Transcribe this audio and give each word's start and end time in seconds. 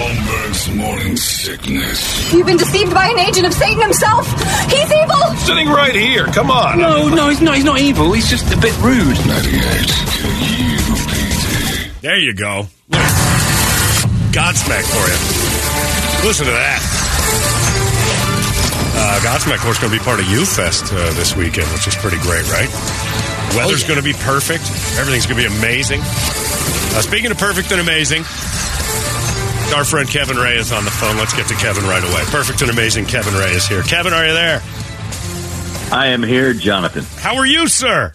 Holmberg's 0.00 0.64
morning 0.74 1.14
sickness. 1.14 2.32
You've 2.32 2.46
been 2.46 2.56
deceived 2.56 2.94
by 2.94 3.08
an 3.08 3.18
agent 3.18 3.46
of 3.46 3.52
Satan 3.52 3.82
himself. 3.82 4.24
He's 4.72 4.90
evil. 4.90 5.36
Sitting 5.44 5.68
right 5.68 5.94
here. 5.94 6.24
Come 6.32 6.50
on. 6.50 6.78
No, 6.78 7.06
no, 7.10 7.28
he's 7.28 7.42
not. 7.42 7.56
He's 7.56 7.64
not 7.64 7.80
evil. 7.80 8.10
He's 8.12 8.30
just 8.30 8.50
a 8.50 8.56
bit 8.56 8.74
rude. 8.80 9.18
98 9.28 9.60
There 12.00 12.16
you 12.16 12.32
go. 12.32 12.64
Godsmack 14.32 14.84
for 14.88 15.04
you. 15.04 16.26
Listen 16.26 16.46
to 16.46 16.52
that. 16.52 16.80
Uh, 18.96 19.20
Godsmack, 19.20 19.56
of 19.56 19.60
course, 19.60 19.78
going 19.80 19.92
to 19.92 19.98
be 19.98 20.02
part 20.02 20.18
of 20.18 20.26
U 20.30 20.46
Fest 20.46 20.94
uh, 20.94 21.12
this 21.12 21.36
weekend, 21.36 21.68
which 21.76 21.86
is 21.86 21.94
pretty 21.96 22.16
great, 22.24 22.48
right? 22.48 22.70
Weather's 23.54 23.84
going 23.84 23.98
to 24.00 24.04
be 24.04 24.14
perfect. 24.14 24.64
Everything's 24.96 25.26
going 25.26 25.42
to 25.42 25.46
be 25.50 25.54
amazing. 25.58 26.00
Uh, 26.00 27.02
speaking 27.04 27.30
of 27.30 27.36
perfect 27.36 27.70
and 27.70 27.82
amazing, 27.82 28.24
our 29.72 29.84
friend 29.84 30.08
Kevin 30.08 30.36
Ray 30.36 30.56
is 30.56 30.72
on 30.72 30.84
the 30.84 30.90
phone. 30.90 31.16
Let's 31.16 31.34
get 31.34 31.46
to 31.48 31.54
Kevin 31.54 31.84
right 31.84 32.02
away. 32.02 32.22
Perfect 32.26 32.62
and 32.62 32.70
amazing 32.70 33.06
Kevin 33.06 33.34
Ray 33.34 33.52
is 33.52 33.66
here. 33.66 33.82
Kevin, 33.82 34.12
are 34.12 34.26
you 34.26 34.32
there? 34.32 34.60
I 35.92 36.08
am 36.08 36.22
here, 36.22 36.52
Jonathan. 36.52 37.04
How 37.20 37.36
are 37.36 37.46
you, 37.46 37.68
sir? 37.68 38.12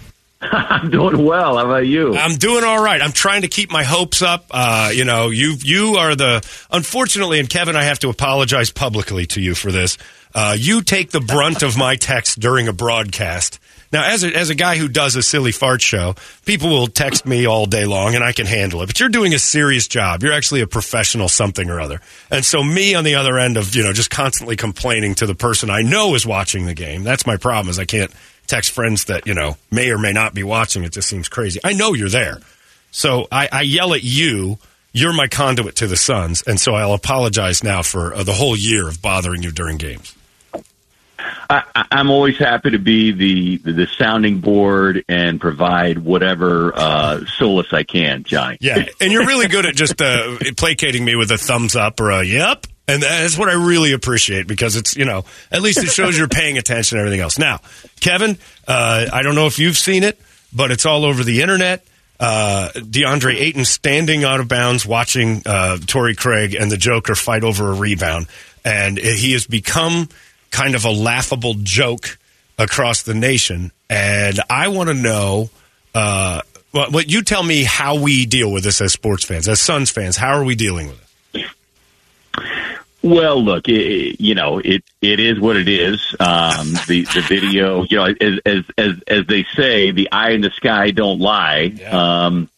I'm 0.40 0.90
doing 0.90 1.24
well. 1.24 1.56
How 1.56 1.64
about 1.64 1.86
you? 1.86 2.16
I'm 2.16 2.36
doing 2.36 2.64
all 2.64 2.82
right. 2.82 3.02
I'm 3.02 3.12
trying 3.12 3.42
to 3.42 3.48
keep 3.48 3.70
my 3.70 3.82
hopes 3.82 4.22
up. 4.22 4.46
Uh, 4.50 4.90
you 4.94 5.04
know, 5.04 5.30
you 5.30 5.56
you 5.58 5.96
are 5.96 6.14
the 6.14 6.46
unfortunately, 6.70 7.40
and 7.40 7.48
Kevin, 7.50 7.76
I 7.76 7.84
have 7.84 7.98
to 8.00 8.08
apologize 8.08 8.70
publicly 8.70 9.26
to 9.26 9.40
you 9.40 9.54
for 9.54 9.72
this. 9.72 9.98
Uh, 10.34 10.54
you 10.58 10.82
take 10.82 11.10
the 11.10 11.20
brunt 11.20 11.62
of 11.62 11.76
my 11.76 11.96
text 11.96 12.38
during 12.38 12.68
a 12.68 12.72
broadcast. 12.72 13.58
Now, 13.90 14.04
as 14.04 14.22
a, 14.22 14.34
as 14.34 14.50
a 14.50 14.54
guy 14.54 14.76
who 14.76 14.88
does 14.88 15.16
a 15.16 15.22
silly 15.22 15.52
fart 15.52 15.80
show, 15.80 16.14
people 16.44 16.68
will 16.68 16.88
text 16.88 17.24
me 17.24 17.46
all 17.46 17.66
day 17.66 17.86
long 17.86 18.14
and 18.14 18.22
I 18.22 18.32
can 18.32 18.46
handle 18.46 18.82
it. 18.82 18.86
But 18.86 19.00
you're 19.00 19.08
doing 19.08 19.32
a 19.34 19.38
serious 19.38 19.88
job. 19.88 20.22
You're 20.22 20.34
actually 20.34 20.60
a 20.60 20.66
professional 20.66 21.28
something 21.28 21.70
or 21.70 21.80
other. 21.80 22.00
And 22.30 22.44
so 22.44 22.62
me 22.62 22.94
on 22.94 23.04
the 23.04 23.14
other 23.14 23.38
end 23.38 23.56
of, 23.56 23.74
you 23.74 23.82
know, 23.82 23.92
just 23.92 24.10
constantly 24.10 24.56
complaining 24.56 25.14
to 25.16 25.26
the 25.26 25.34
person 25.34 25.70
I 25.70 25.82
know 25.82 26.14
is 26.14 26.26
watching 26.26 26.66
the 26.66 26.74
game. 26.74 27.02
That's 27.02 27.26
my 27.26 27.36
problem 27.36 27.70
is 27.70 27.78
I 27.78 27.86
can't 27.86 28.12
text 28.46 28.72
friends 28.72 29.06
that, 29.06 29.26
you 29.26 29.34
know, 29.34 29.56
may 29.70 29.90
or 29.90 29.98
may 29.98 30.12
not 30.12 30.34
be 30.34 30.42
watching. 30.42 30.84
It 30.84 30.92
just 30.92 31.08
seems 31.08 31.28
crazy. 31.28 31.60
I 31.64 31.72
know 31.72 31.94
you're 31.94 32.08
there. 32.08 32.40
So 32.90 33.26
I, 33.32 33.48
I 33.50 33.62
yell 33.62 33.94
at 33.94 34.02
you. 34.02 34.58
You're 34.92 35.12
my 35.12 35.28
conduit 35.28 35.76
to 35.76 35.86
the 35.86 35.96
Suns. 35.96 36.42
And 36.42 36.58
so 36.58 36.74
I'll 36.74 36.94
apologize 36.94 37.62
now 37.62 37.82
for 37.82 38.14
uh, 38.14 38.22
the 38.22 38.32
whole 38.32 38.56
year 38.56 38.88
of 38.88 39.00
bothering 39.00 39.42
you 39.42 39.52
during 39.52 39.76
games. 39.76 40.14
I, 41.18 41.86
I'm 41.90 42.10
always 42.10 42.36
happy 42.36 42.70
to 42.70 42.78
be 42.78 43.12
the, 43.12 43.56
the 43.72 43.86
sounding 43.98 44.40
board 44.40 45.04
and 45.08 45.40
provide 45.40 45.98
whatever 45.98 46.72
uh, 46.74 47.24
solace 47.26 47.72
I 47.72 47.82
can, 47.82 48.24
Johnny. 48.24 48.58
Yeah, 48.60 48.86
and 49.00 49.12
you're 49.12 49.26
really 49.26 49.48
good 49.48 49.66
at 49.66 49.74
just 49.74 50.00
uh, 50.00 50.36
placating 50.56 51.04
me 51.04 51.16
with 51.16 51.30
a 51.30 51.38
thumbs 51.38 51.76
up 51.76 52.00
or 52.00 52.10
a 52.10 52.22
yep. 52.22 52.66
And 52.86 53.02
that's 53.02 53.36
what 53.36 53.50
I 53.50 53.52
really 53.52 53.92
appreciate 53.92 54.46
because 54.46 54.74
it's, 54.74 54.96
you 54.96 55.04
know, 55.04 55.26
at 55.52 55.60
least 55.60 55.78
it 55.78 55.90
shows 55.90 56.16
you're 56.16 56.26
paying 56.26 56.56
attention 56.56 56.96
to 56.96 57.00
everything 57.00 57.20
else. 57.20 57.38
Now, 57.38 57.60
Kevin, 58.00 58.38
uh, 58.66 59.08
I 59.12 59.20
don't 59.20 59.34
know 59.34 59.46
if 59.46 59.58
you've 59.58 59.76
seen 59.76 60.04
it, 60.04 60.18
but 60.54 60.70
it's 60.70 60.86
all 60.86 61.04
over 61.04 61.22
the 61.22 61.42
internet. 61.42 61.84
Uh, 62.18 62.70
DeAndre 62.74 63.34
Ayton 63.34 63.66
standing 63.66 64.24
out 64.24 64.40
of 64.40 64.48
bounds 64.48 64.86
watching 64.86 65.42
uh, 65.44 65.76
Torrey 65.86 66.14
Craig 66.14 66.54
and 66.54 66.72
the 66.72 66.78
Joker 66.78 67.14
fight 67.14 67.44
over 67.44 67.70
a 67.70 67.74
rebound. 67.74 68.26
And 68.64 68.96
he 68.96 69.32
has 69.34 69.46
become 69.46 70.08
kind 70.50 70.74
of 70.74 70.84
a 70.84 70.90
laughable 70.90 71.54
joke 71.54 72.18
across 72.58 73.02
the 73.02 73.14
nation. 73.14 73.72
And 73.88 74.40
I 74.50 74.68
want 74.68 74.88
to 74.88 74.94
know 74.94 75.50
uh, 75.94 76.42
what, 76.72 76.92
what 76.92 77.10
you 77.10 77.22
tell 77.22 77.42
me 77.42 77.64
how 77.64 78.00
we 78.00 78.26
deal 78.26 78.52
with 78.52 78.64
this 78.64 78.80
as 78.80 78.92
sports 78.92 79.24
fans, 79.24 79.48
as 79.48 79.60
Suns 79.60 79.90
fans. 79.90 80.16
How 80.16 80.38
are 80.38 80.44
we 80.44 80.54
dealing 80.54 80.88
with 80.88 81.00
it? 81.00 81.08
Well, 83.00 83.42
look, 83.42 83.68
it, 83.68 84.20
you 84.20 84.34
know, 84.34 84.58
it 84.58 84.82
it 85.00 85.20
is 85.20 85.38
what 85.38 85.56
it 85.56 85.68
is. 85.68 86.16
Um, 86.18 86.72
the 86.88 87.06
the 87.14 87.24
video, 87.28 87.84
you 87.84 87.96
know, 87.96 88.04
as 88.06 88.40
as 88.44 88.64
as 88.76 88.92
as 89.06 89.26
they 89.26 89.46
say, 89.54 89.92
the 89.92 90.10
eye 90.10 90.30
in 90.30 90.40
the 90.40 90.50
sky 90.50 90.90
don't 90.90 91.20
lie. 91.20 91.72
Yeah. 91.76 92.26
Um, 92.26 92.50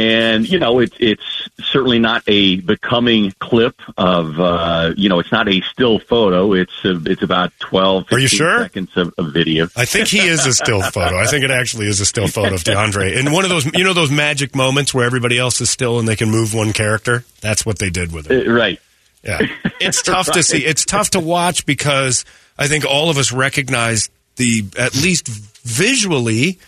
and 0.00 0.48
you 0.48 0.58
know, 0.58 0.78
it's 0.78 0.96
it's 0.98 1.48
certainly 1.62 1.98
not 1.98 2.22
a 2.26 2.56
becoming 2.60 3.32
clip 3.38 3.80
of, 3.96 4.40
uh, 4.40 4.92
you 4.96 5.08
know, 5.08 5.18
it's 5.18 5.30
not 5.30 5.48
a 5.48 5.60
still 5.60 5.98
photo. 5.98 6.54
It's 6.54 6.84
a, 6.84 7.00
it's 7.04 7.22
about 7.22 7.52
12, 7.60 8.12
Are 8.12 8.18
you 8.18 8.28
sure? 8.28 8.62
seconds 8.62 8.96
of, 8.96 9.12
of 9.18 9.32
video. 9.32 9.68
I 9.76 9.84
think 9.84 10.08
he 10.08 10.20
is 10.20 10.46
a 10.46 10.52
still 10.52 10.82
photo. 10.82 11.16
I 11.18 11.26
think 11.26 11.44
it 11.44 11.50
actually 11.50 11.86
is 11.86 12.00
a 12.00 12.06
still 12.06 12.28
photo 12.28 12.54
of 12.54 12.64
DeAndre. 12.64 13.18
And 13.18 13.32
one 13.32 13.44
of 13.44 13.50
those, 13.50 13.66
you 13.74 13.84
know, 13.84 13.92
those 13.92 14.10
magic 14.10 14.56
moments 14.56 14.94
where 14.94 15.04
everybody 15.04 15.38
else 15.38 15.60
is 15.60 15.70
still 15.70 15.98
and 15.98 16.08
they 16.08 16.16
can 16.16 16.30
move 16.30 16.54
one 16.54 16.72
character. 16.72 17.24
That's 17.40 17.66
what 17.66 17.78
they 17.78 17.90
did 17.90 18.12
with 18.12 18.30
it. 18.30 18.48
Uh, 18.48 18.52
right. 18.52 18.80
Yeah, 19.22 19.40
it's 19.80 20.02
tough 20.02 20.32
to 20.32 20.42
see. 20.42 20.64
It's 20.64 20.86
tough 20.86 21.10
to 21.10 21.20
watch 21.20 21.66
because 21.66 22.24
I 22.58 22.68
think 22.68 22.86
all 22.86 23.10
of 23.10 23.18
us 23.18 23.32
recognize 23.32 24.08
the 24.36 24.64
at 24.78 24.94
least 24.94 25.28
visually, 25.28 26.58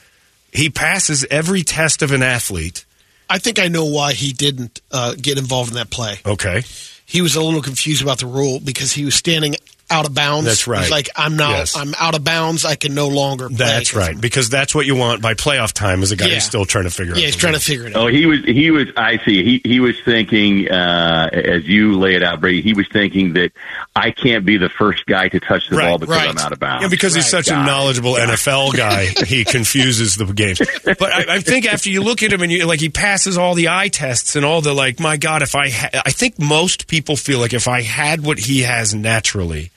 he 0.52 0.68
passes 0.68 1.24
every 1.30 1.62
test 1.62 2.02
of 2.02 2.12
an 2.12 2.22
athlete. 2.22 2.84
I 3.32 3.38
think 3.38 3.58
I 3.58 3.68
know 3.68 3.86
why 3.86 4.12
he 4.12 4.34
didn't 4.34 4.82
uh, 4.90 5.14
get 5.14 5.38
involved 5.38 5.70
in 5.70 5.76
that 5.76 5.88
play. 5.88 6.18
Okay, 6.26 6.64
He 7.06 7.22
was 7.22 7.34
a 7.34 7.42
little 7.42 7.62
confused 7.62 8.02
about 8.02 8.18
the 8.18 8.26
rule 8.26 8.60
because 8.60 8.92
he 8.92 9.06
was 9.06 9.14
standing 9.14 9.54
out 9.92 10.06
of 10.06 10.14
bounds. 10.14 10.46
That's 10.46 10.66
right. 10.66 10.80
He's 10.82 10.90
like, 10.90 11.10
I'm 11.14 11.36
not. 11.36 11.50
Yes. 11.50 11.76
I'm 11.76 11.94
out 12.00 12.14
of 12.16 12.24
bounds. 12.24 12.64
I 12.64 12.74
can 12.76 12.94
no 12.94 13.08
longer. 13.08 13.48
Play 13.48 13.56
that's 13.58 13.94
right 13.94 14.18
because 14.20 14.48
that's 14.48 14.74
what 14.74 14.86
you 14.86 14.96
want 14.96 15.20
by 15.22 15.34
playoff 15.34 15.72
time 15.72 16.02
as 16.02 16.10
a 16.10 16.16
guy 16.16 16.26
Yeah. 16.26 16.34
who's 16.34 16.44
still 16.44 16.64
trying 16.64 16.84
to 16.84 16.90
figure 16.90 17.12
out. 17.12 17.18
Yeah, 17.20 17.26
he's 17.26 17.34
the 17.34 17.40
trying 17.40 17.52
to 17.54 17.60
figure 17.60 17.86
it 17.86 17.94
out. 17.96 18.02
Oh, 18.04 18.06
he 18.08 18.26
was, 18.26 18.44
he 18.44 18.70
was, 18.70 18.88
I 18.96 19.18
see. 19.18 19.44
He, 19.44 19.68
he 19.68 19.80
was 19.80 19.94
thinking, 20.04 20.70
uh, 20.70 21.28
as 21.32 21.66
you 21.68 21.98
lay 21.98 22.14
it 22.14 22.22
out, 22.22 22.40
Brady, 22.40 22.62
he 22.62 22.72
was 22.72 22.88
thinking 22.88 23.34
that 23.34 23.52
I 23.94 24.10
can't 24.10 24.44
be 24.46 24.56
the 24.56 24.68
first 24.70 25.04
guy 25.06 25.28
to 25.28 25.38
touch 25.40 25.68
the 25.68 25.76
Right, 25.76 25.88
ball 25.90 25.98
because 25.98 26.16
right. 26.16 26.28
I'm 26.30 26.38
out 26.38 26.52
of 26.52 26.58
bounds. 26.60 26.82
Yeah, 26.84 26.88
because 26.88 27.14
he's 27.14 27.28
such 27.28 27.48
a 27.48 27.50
Got 27.50 27.62
it. 27.62 27.66
knowledgeable 27.66 28.14
NFL 28.14 28.74
guy, 28.76 29.06
he 29.26 29.44
confuses 29.46 30.16
the 30.16 30.24
games. 30.26 30.60
But 30.84 31.02
I, 31.02 31.34
I 31.36 31.40
think 31.40 31.66
after 31.66 31.90
you 31.90 32.02
look 32.02 32.22
at 32.22 32.32
him 32.32 32.40
and 32.42 32.50
you 32.50 32.64
like, 32.66 32.80
he 32.80 32.88
passes 32.88 33.36
all 33.36 33.54
the 33.54 33.68
eye 33.68 33.88
tests 33.88 34.34
and 34.36 34.44
all 34.44 34.60
the 34.62 34.72
like. 34.72 35.00
My 35.00 35.16
God, 35.16 35.42
if 35.42 35.54
I, 35.54 35.68
ha- 35.70 36.02
I 36.06 36.10
think 36.10 36.38
most 36.38 36.86
people 36.86 37.16
feel 37.16 37.38
like 37.40 37.52
if 37.52 37.68
I 37.68 37.82
had 37.82 38.24
what 38.24 38.38
he 38.38 38.62
has 38.62 38.94
naturally, 38.94 39.70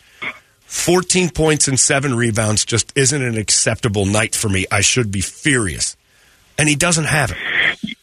fourteen 0.75 1.29
points 1.29 1.67
and 1.67 1.79
seven 1.79 2.13
rebounds 2.15 2.65
just 2.65 2.91
isn't 2.95 3.21
an 3.21 3.37
acceptable 3.37 4.05
night 4.05 4.35
for 4.35 4.49
me. 4.49 4.65
I 4.71 4.81
should 4.81 5.11
be 5.11 5.21
furious, 5.21 5.95
and 6.57 6.69
he 6.69 6.75
doesn't 6.75 7.05
have 7.05 7.31
it. 7.31 7.97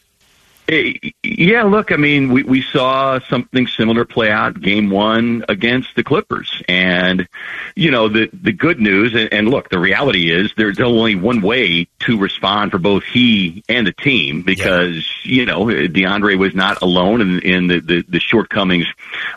Eh, 0.69 0.93
Yeah, 1.23 1.63
look, 1.63 1.91
I 1.91 1.97
mean, 1.97 2.31
we, 2.31 2.43
we 2.43 2.61
saw 2.61 3.19
something 3.29 3.67
similar 3.67 4.05
play 4.05 4.31
out 4.31 4.61
game 4.61 4.89
one 4.89 5.43
against 5.49 5.95
the 5.95 6.03
Clippers. 6.03 6.61
And, 6.69 7.27
you 7.75 7.91
know, 7.91 8.07
the, 8.07 8.29
the 8.31 8.53
good 8.53 8.79
news, 8.79 9.13
and, 9.13 9.33
and 9.33 9.49
look, 9.49 9.69
the 9.69 9.79
reality 9.79 10.31
is 10.31 10.53
there's 10.55 10.79
only 10.79 11.15
one 11.15 11.41
way 11.41 11.87
to 11.99 12.17
respond 12.17 12.71
for 12.71 12.77
both 12.77 13.03
he 13.03 13.63
and 13.67 13.85
the 13.85 13.91
team 13.91 14.41
because, 14.41 15.05
you 15.23 15.45
know, 15.45 15.65
DeAndre 15.65 16.37
was 16.37 16.55
not 16.55 16.81
alone 16.81 17.21
in, 17.21 17.39
in 17.39 17.67
the, 17.67 17.79
the, 17.79 18.05
the 18.07 18.19
shortcomings 18.19 18.85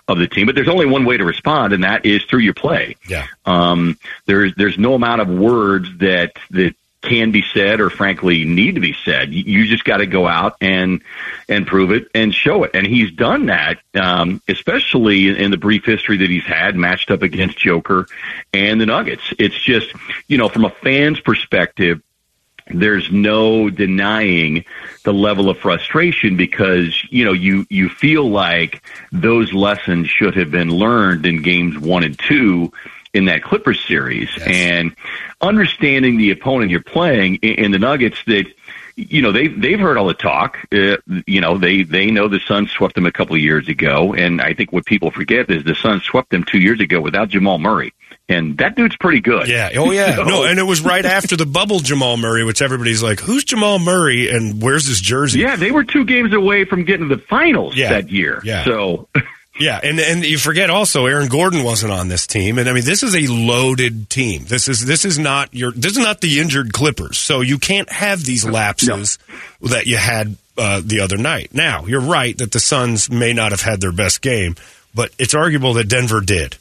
of 0.07 0.19
the 0.19 0.29
team. 0.29 0.47
But 0.47 0.55
there's 0.55 0.69
only 0.69 0.87
one 0.87 1.05
way 1.05 1.17
to 1.17 1.25
respond, 1.25 1.73
and 1.73 1.85
that 1.85 2.07
is 2.07 2.23
through 2.25 2.41
your 2.41 2.55
play. 2.55 2.97
Yeah. 3.09 3.27
Um, 3.45 3.99
there's 4.27 4.55
there's 4.57 4.79
no 4.79 4.95
amount 4.95 5.21
of 5.23 5.29
words 5.29 5.89
that 5.99 6.33
that 6.51 6.75
can 7.07 7.31
be 7.31 7.43
said 7.55 7.81
or 7.81 7.89
frankly 7.89 8.45
need 8.45 8.75
to 8.75 8.81
be 8.81 8.95
said. 9.05 9.33
You, 9.33 9.67
just 9.67 9.85
got 9.85 9.99
to 9.99 10.07
go 10.07 10.27
out 10.27 10.57
and 10.61 11.03
and 11.49 11.67
prove 11.67 11.91
it 11.93 12.09
and 12.15 12.35
show 12.35 12.65
it. 12.65 12.73
And 12.75 12.87
he's 12.87 13.13
done 13.13 13.47
that, 13.47 13.79
um, 13.95 14.43
especially 14.49 15.29
in 15.29 15.51
the 15.51 15.57
brief 15.57 15.85
history 15.85 16.17
that 16.19 16.29
he's 16.29 16.45
had 16.45 16.77
matched 16.77 17.11
up 17.11 17.23
against 17.23 17.59
Joker 17.59 18.07
and 18.53 18.81
the 18.81 18.87
Nuggets. 18.87 19.23
It's 19.39 19.59
just 19.59 19.93
you 20.29 20.39
know 20.39 20.49
from 20.49 20.65
a 20.65 20.71
fan's 20.71 21.21
perspective. 21.21 22.03
there's 22.69 23.11
no 23.13 23.71
denying 23.71 24.65
the 25.05 25.13
level 25.13 25.49
of 25.49 25.59
frustration 25.59 26.37
because 26.37 27.01
you 27.11 27.25
know 27.25 27.33
you 27.33 27.65
you 27.71 27.89
feel 27.89 28.29
like 28.29 28.83
those 29.13 29.53
lessons 29.53 30.09
should 30.09 30.35
have 30.35 30.51
been 30.51 30.71
learned 30.71 31.27
in 31.27 31.43
games 31.43 31.79
one 31.79 32.03
and 32.03 32.19
two 32.19 32.73
in 33.17 33.25
that 33.27 33.43
Clippers 33.43 33.83
series 33.85 34.29
and 34.47 34.95
understanding 35.41 36.19
the 36.19 36.31
opponent 36.31 36.71
you're 36.71 36.83
playing 36.83 37.37
in, 37.37 37.65
in 37.67 37.71
the 37.73 37.79
Nuggets 37.79 38.19
that 38.27 38.47
you 38.97 39.21
know 39.21 39.31
they 39.33 39.49
they've 39.49 39.79
heard 39.79 39.97
all 39.99 40.07
the 40.07 40.15
talk. 40.15 40.57
Uh, 40.73 40.97
you 41.27 41.41
know 41.41 41.59
they 41.59 41.83
they 41.83 42.11
know 42.11 42.29
the 42.29 42.41
Suns 42.41 42.71
swept 42.71 42.95
them 42.95 43.07
a 43.07 43.13
couple 43.13 43.37
of 43.37 43.43
years 43.43 43.69
ago, 43.69 44.15
and 44.15 44.41
I 44.41 44.55
think 44.55 44.73
what 44.73 44.87
people 44.87 45.11
forget 45.11 45.51
is 45.51 45.65
the 45.65 45.75
Suns 45.75 46.03
swept 46.05 46.31
them 46.31 46.45
two 46.45 46.59
years 46.59 46.81
ago 46.81 47.01
without 47.01 47.29
Jamal 47.29 47.59
Murray, 47.59 47.93
and 48.29 48.57
that 48.59 48.75
dude's 48.75 48.97
pretty 48.97 49.21
good. 49.21 49.49
Yeah. 49.49 49.71
Oh, 49.77 49.91
yeah. 49.91 50.17
So- 50.17 50.25
No, 50.25 50.45
and 50.45 50.59
it 50.59 50.63
was 50.63 50.81
right 50.81 51.05
after 51.05 51.37
the 51.37 51.45
bubble 51.45 51.81
Jamal 51.81 52.17
Murray, 52.17 52.43
which 52.45 52.63
everybody's 52.63 53.03
like, 53.03 53.21
who's 53.21 53.45
Jamal 53.45 53.79
Murray 53.79 54.31
and 54.31 54.63
where's 54.63 54.87
his 54.87 55.01
jersey? 55.03 55.41
Yeah, 55.41 55.57
they 55.57 55.71
were 55.73 55.85
two 55.85 56.05
games 56.07 56.33
away 56.33 56.65
from 56.65 56.85
getting 56.85 57.09
to 57.11 57.17
the 57.17 57.23
finals 57.23 57.77
Yeah. 57.77 57.91
that 57.91 58.11
year. 58.11 58.41
Yeah. 58.45 58.65
So 58.65 59.09
Yeah, 59.59 59.81
and 59.83 59.99
and 59.99 60.25
you 60.25 60.37
forget 60.37 60.69
also 60.69 61.07
Aaron 61.07 61.29
Gordon 61.29 61.65
wasn't 61.65 61.93
on 61.93 62.09
this 62.09 62.27
team, 62.27 62.59
and 62.59 62.69
I 62.69 62.73
mean 62.73 62.85
this 62.85 63.03
is 63.03 63.15
a 63.15 63.27
loaded 63.33 64.11
team. 64.11 64.45
This 64.45 64.69
is 64.69 64.85
this 64.85 65.05
is 65.05 65.19
not 65.19 65.55
your 65.55 65.73
this 65.73 65.93
is 65.93 65.99
not 65.99 66.21
the 66.21 66.41
injured 66.41 66.73
Clippers, 66.73 67.17
so 67.17 67.41
you 67.41 67.59
can't 67.59 67.91
have 67.91 68.23
these 68.23 68.45
lapses 68.45 69.19
that 69.63 69.87
you 69.87 69.97
had 69.97 70.37
uh, 70.59 70.83
the 70.85 71.01
other 71.01 71.17
night. 71.17 71.55
Now 71.55 71.87
you're 71.87 72.03
right 72.03 72.37
that 72.39 72.53
the 72.53 72.61
Suns 72.61 73.11
may 73.11 73.33
not 73.33 73.53
have 73.53 73.63
had 73.63 73.81
their 73.81 73.93
best 73.93 74.21
game, 74.21 74.57
but 74.95 75.11
it's 75.19 75.35
arguable 75.35 75.75
that 75.75 75.89
Denver 75.89 76.21
did. 76.21 76.59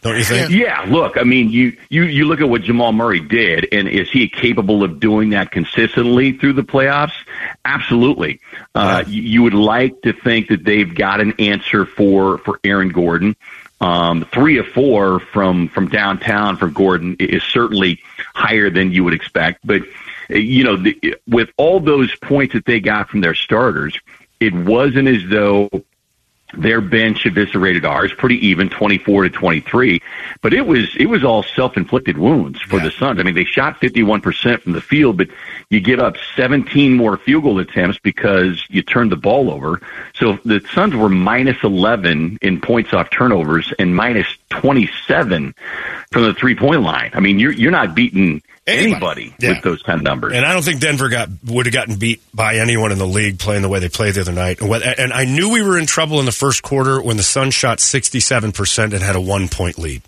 Don't 0.00 0.16
you 0.16 0.24
think? 0.24 0.50
Yeah, 0.50 0.86
look, 0.88 1.18
I 1.18 1.24
mean, 1.24 1.50
you, 1.50 1.76
you, 1.88 2.04
you 2.04 2.26
look 2.26 2.40
at 2.40 2.48
what 2.48 2.62
Jamal 2.62 2.92
Murray 2.92 3.18
did, 3.18 3.66
and 3.72 3.88
is 3.88 4.08
he 4.08 4.28
capable 4.28 4.84
of 4.84 5.00
doing 5.00 5.30
that 5.30 5.50
consistently 5.50 6.32
through 6.32 6.52
the 6.52 6.62
playoffs? 6.62 7.14
Absolutely. 7.68 8.40
Uh, 8.74 9.04
you, 9.06 9.22
you 9.22 9.42
would 9.42 9.52
like 9.52 10.00
to 10.02 10.14
think 10.14 10.48
that 10.48 10.64
they've 10.64 10.94
got 10.94 11.20
an 11.20 11.34
answer 11.38 11.84
for, 11.84 12.38
for 12.38 12.58
Aaron 12.64 12.88
Gordon. 12.88 13.36
Um, 13.80 14.26
three 14.32 14.56
of 14.56 14.66
four 14.68 15.20
from, 15.20 15.68
from 15.68 15.88
downtown 15.88 16.56
for 16.56 16.68
Gordon 16.68 17.16
is 17.20 17.42
certainly 17.42 18.00
higher 18.34 18.70
than 18.70 18.90
you 18.90 19.04
would 19.04 19.12
expect. 19.12 19.66
But, 19.66 19.82
uh, 20.30 20.36
you 20.36 20.64
know, 20.64 20.76
the, 20.76 21.16
with 21.28 21.50
all 21.58 21.78
those 21.78 22.14
points 22.16 22.54
that 22.54 22.64
they 22.64 22.80
got 22.80 23.10
from 23.10 23.20
their 23.20 23.34
starters, 23.34 23.98
it 24.40 24.54
wasn't 24.54 25.08
as 25.08 25.22
though 25.28 25.68
their 26.54 26.80
bench 26.80 27.26
eviscerated 27.26 27.84
ours 27.84 28.12
pretty 28.16 28.46
even 28.46 28.70
24 28.70 29.24
to 29.24 29.30
23 29.30 30.00
but 30.40 30.54
it 30.54 30.66
was 30.66 30.96
it 30.96 31.06
was 31.06 31.22
all 31.22 31.42
self-inflicted 31.42 32.16
wounds 32.16 32.60
for 32.62 32.80
the 32.80 32.90
Suns. 32.90 33.20
I 33.20 33.22
mean 33.22 33.34
they 33.34 33.44
shot 33.44 33.80
51% 33.80 34.62
from 34.62 34.72
the 34.72 34.80
field 34.80 35.18
but 35.18 35.28
you 35.70 35.80
give 35.80 36.00
up 36.00 36.16
17 36.36 36.94
more 36.94 37.18
field 37.18 37.42
goal 37.42 37.58
attempts 37.58 37.98
because 37.98 38.64
you 38.70 38.82
turned 38.82 39.12
the 39.12 39.16
ball 39.16 39.50
over. 39.50 39.80
So 40.14 40.38
the 40.44 40.60
Suns 40.72 40.94
were 40.94 41.10
minus 41.10 41.62
11 41.62 42.38
in 42.40 42.60
points 42.60 42.94
off 42.94 43.10
turnovers 43.10 43.72
and 43.78 43.94
minus 43.94 44.26
27 44.50 45.54
from 46.10 46.22
the 46.22 46.34
three-point 46.34 46.82
line 46.82 47.10
I 47.14 47.20
mean 47.20 47.38
you're 47.38 47.52
you're 47.52 47.70
not 47.70 47.94
beating 47.94 48.42
Anybody. 48.66 48.92
anybody 48.92 49.34
Yeah. 49.38 49.48
with 49.54 49.62
those 49.62 49.82
kind 49.82 49.98
of 50.00 50.04
numbers 50.04 50.34
And 50.34 50.44
I 50.44 50.52
don't 50.52 50.62
think 50.62 50.80
Denver 50.80 51.08
got 51.08 51.28
would 51.46 51.64
have 51.66 51.72
gotten 51.72 51.96
beat 51.96 52.20
by 52.34 52.56
anyone 52.56 52.92
in 52.92 52.98
the 52.98 53.06
league 53.06 53.38
playing 53.38 53.62
the 53.62 53.68
way 53.68 53.78
they 53.78 53.88
played 53.88 54.14
the 54.14 54.20
other 54.20 54.32
night. 54.32 54.60
And, 54.60 54.68
what, 54.68 54.82
and 54.82 55.10
I 55.12 55.24
knew 55.24 55.50
we 55.50 55.62
were 55.62 55.78
in 55.78 55.86
trouble 55.86 56.18
in 56.20 56.26
the 56.26 56.32
first 56.32 56.62
quarter 56.62 57.00
when 57.00 57.16
the 57.16 57.22
Sun 57.22 57.50
shot 57.50 57.80
sixty 57.80 58.20
seven 58.20 58.52
percent 58.52 58.92
and 58.92 59.02
had 59.02 59.16
a 59.16 59.20
one 59.20 59.48
point 59.48 59.78
lead. 59.78 60.02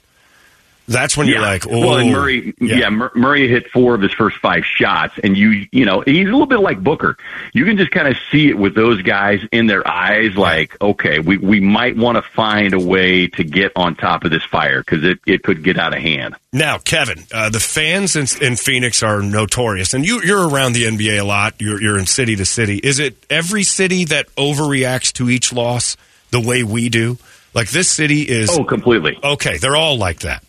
That's 0.90 1.16
when 1.16 1.28
you're 1.28 1.40
like, 1.40 1.66
oh, 1.66 1.78
well, 1.80 1.96
and 1.98 2.12
Murray, 2.12 2.52
yeah, 2.60 2.90
Mur- 2.90 3.12
Murray 3.14 3.48
hit 3.48 3.70
four 3.70 3.94
of 3.94 4.02
his 4.02 4.12
first 4.12 4.38
five 4.38 4.64
shots, 4.66 5.14
and 5.22 5.36
you, 5.36 5.66
you 5.70 5.84
know, 5.84 6.00
he's 6.00 6.26
a 6.26 6.30
little 6.32 6.46
bit 6.46 6.60
like 6.60 6.82
Booker. 6.82 7.16
You 7.54 7.64
can 7.64 7.76
just 7.76 7.92
kind 7.92 8.08
of 8.08 8.16
see 8.30 8.48
it 8.48 8.58
with 8.58 8.74
those 8.74 9.00
guys 9.02 9.40
in 9.52 9.66
their 9.68 9.86
eyes, 9.88 10.36
like, 10.36 10.76
okay, 10.82 11.20
we 11.20 11.36
we 11.38 11.60
might 11.60 11.96
want 11.96 12.16
to 12.16 12.22
find 12.22 12.74
a 12.74 12.80
way 12.80 13.28
to 13.28 13.44
get 13.44 13.70
on 13.76 13.94
top 13.94 14.24
of 14.24 14.30
this 14.32 14.42
fire 14.44 14.80
because 14.80 15.04
it 15.04 15.20
it 15.26 15.42
could 15.44 15.62
get 15.62 15.78
out 15.78 15.94
of 15.96 16.02
hand. 16.02 16.34
Now, 16.52 16.78
Kevin, 16.78 17.22
uh, 17.32 17.48
the 17.50 17.60
fans 17.60 18.16
in, 18.16 18.26
in 18.44 18.56
Phoenix 18.56 19.04
are 19.04 19.22
notorious, 19.22 19.94
and 19.94 20.04
you, 20.04 20.20
you're 20.22 20.48
around 20.48 20.72
the 20.72 20.82
NBA 20.84 21.20
a 21.20 21.24
lot. 21.24 21.54
You're, 21.60 21.80
you're 21.80 21.98
in 21.98 22.06
city 22.06 22.34
to 22.34 22.44
city. 22.44 22.78
Is 22.78 22.98
it 22.98 23.16
every 23.30 23.62
city 23.62 24.06
that 24.06 24.26
overreacts 24.34 25.12
to 25.14 25.30
each 25.30 25.52
loss 25.52 25.96
the 26.32 26.40
way 26.40 26.64
we 26.64 26.88
do? 26.88 27.18
Like 27.54 27.68
this 27.70 27.88
city 27.90 28.22
is 28.22 28.50
Oh, 28.50 28.64
completely. 28.64 29.18
okay. 29.22 29.58
They're 29.58 29.76
all 29.76 29.96
like 29.96 30.20
that. 30.20 30.42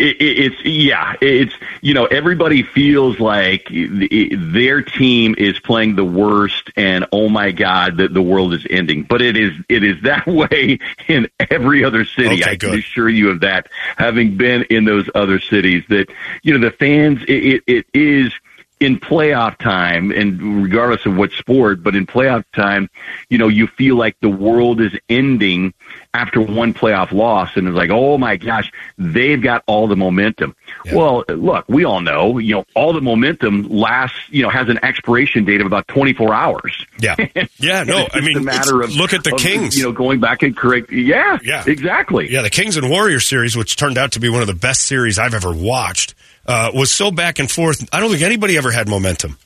It, 0.00 0.20
it, 0.20 0.38
it's 0.38 0.64
yeah, 0.64 1.14
it's 1.20 1.54
you 1.80 1.94
know 1.94 2.06
everybody 2.06 2.62
feels 2.62 3.20
like 3.20 3.66
the, 3.68 4.30
their 4.34 4.82
team 4.82 5.34
is 5.38 5.60
playing 5.60 5.96
the 5.96 6.04
worst, 6.04 6.70
and 6.76 7.06
oh 7.12 7.28
my 7.28 7.52
god, 7.52 7.96
the, 7.96 8.08
the 8.08 8.22
world 8.22 8.54
is 8.54 8.66
ending. 8.68 9.02
But 9.02 9.22
it 9.22 9.36
is 9.36 9.52
it 9.68 9.84
is 9.84 10.02
that 10.02 10.26
way 10.26 10.78
in 11.08 11.28
every 11.38 11.84
other 11.84 12.04
city. 12.04 12.42
Okay, 12.42 12.50
I 12.50 12.56
good. 12.56 12.70
can 12.70 12.78
assure 12.78 13.08
you 13.08 13.30
of 13.30 13.40
that, 13.40 13.68
having 13.96 14.36
been 14.36 14.64
in 14.64 14.84
those 14.84 15.08
other 15.14 15.38
cities. 15.38 15.84
That 15.88 16.10
you 16.42 16.56
know 16.56 16.68
the 16.68 16.74
fans, 16.76 17.20
it, 17.28 17.62
it, 17.66 17.66
it 17.66 17.86
is 17.92 18.32
in 18.80 18.98
playoff 18.98 19.58
time, 19.58 20.10
and 20.10 20.62
regardless 20.62 21.04
of 21.04 21.14
what 21.16 21.30
sport, 21.32 21.82
but 21.82 21.94
in 21.94 22.06
playoff 22.06 22.44
time, 22.54 22.88
you 23.28 23.36
know, 23.36 23.48
you 23.48 23.66
feel 23.66 23.94
like 23.96 24.16
the 24.20 24.28
world 24.30 24.80
is 24.80 24.92
ending 25.10 25.74
after 26.14 26.40
one 26.40 26.72
playoff 26.72 27.12
loss, 27.12 27.56
and 27.56 27.68
it's 27.68 27.76
like, 27.76 27.90
oh 27.90 28.16
my 28.18 28.36
gosh, 28.36 28.72
they've 28.98 29.40
got 29.42 29.62
all 29.66 29.86
the 29.86 29.96
momentum. 29.96 30.56
Well, 30.92 31.24
look, 31.28 31.66
we 31.68 31.84
all 31.84 32.00
know, 32.00 32.38
you 32.38 32.54
know, 32.54 32.64
all 32.74 32.94
the 32.94 33.02
momentum 33.02 33.68
lasts, 33.68 34.18
you 34.30 34.42
know, 34.42 34.48
has 34.48 34.68
an 34.70 34.78
expiration 34.82 35.44
date 35.44 35.60
of 35.60 35.66
about 35.66 35.86
24 35.88 36.32
hours. 36.32 36.86
Yeah, 36.98 37.16
yeah. 37.58 37.84
No, 37.84 38.08
I 38.14 38.20
mean, 38.22 38.38
a 38.38 38.40
matter 38.40 38.80
of 38.80 38.94
look 38.96 39.12
at 39.12 39.24
the 39.24 39.34
of, 39.34 39.40
Kings. 39.40 39.76
you 39.76 39.84
know, 39.84 39.92
going 39.92 40.20
back 40.20 40.42
and 40.42 40.56
correct. 40.56 40.90
Yeah, 40.90 41.38
Yeah. 41.42 41.64
exactly. 41.66 42.32
Yeah, 42.32 42.40
the 42.42 42.50
Kings 42.50 42.78
and 42.78 42.88
Warriors 42.88 43.26
series, 43.26 43.56
which 43.56 43.76
turned 43.76 43.98
out 43.98 44.12
to 44.12 44.20
be 44.20 44.30
one 44.30 44.40
of 44.40 44.46
the 44.46 44.54
best 44.54 44.86
series 44.86 45.18
I've 45.18 45.34
ever 45.34 45.52
watched, 45.52 46.14
uh, 46.50 46.70
was 46.74 46.90
so 46.90 47.10
back 47.10 47.38
and 47.38 47.50
forth. 47.50 47.88
I 47.92 48.00
don't 48.00 48.10
think 48.10 48.22
anybody 48.22 48.56
ever 48.58 48.70
had 48.70 48.88
momentum. 48.88 49.38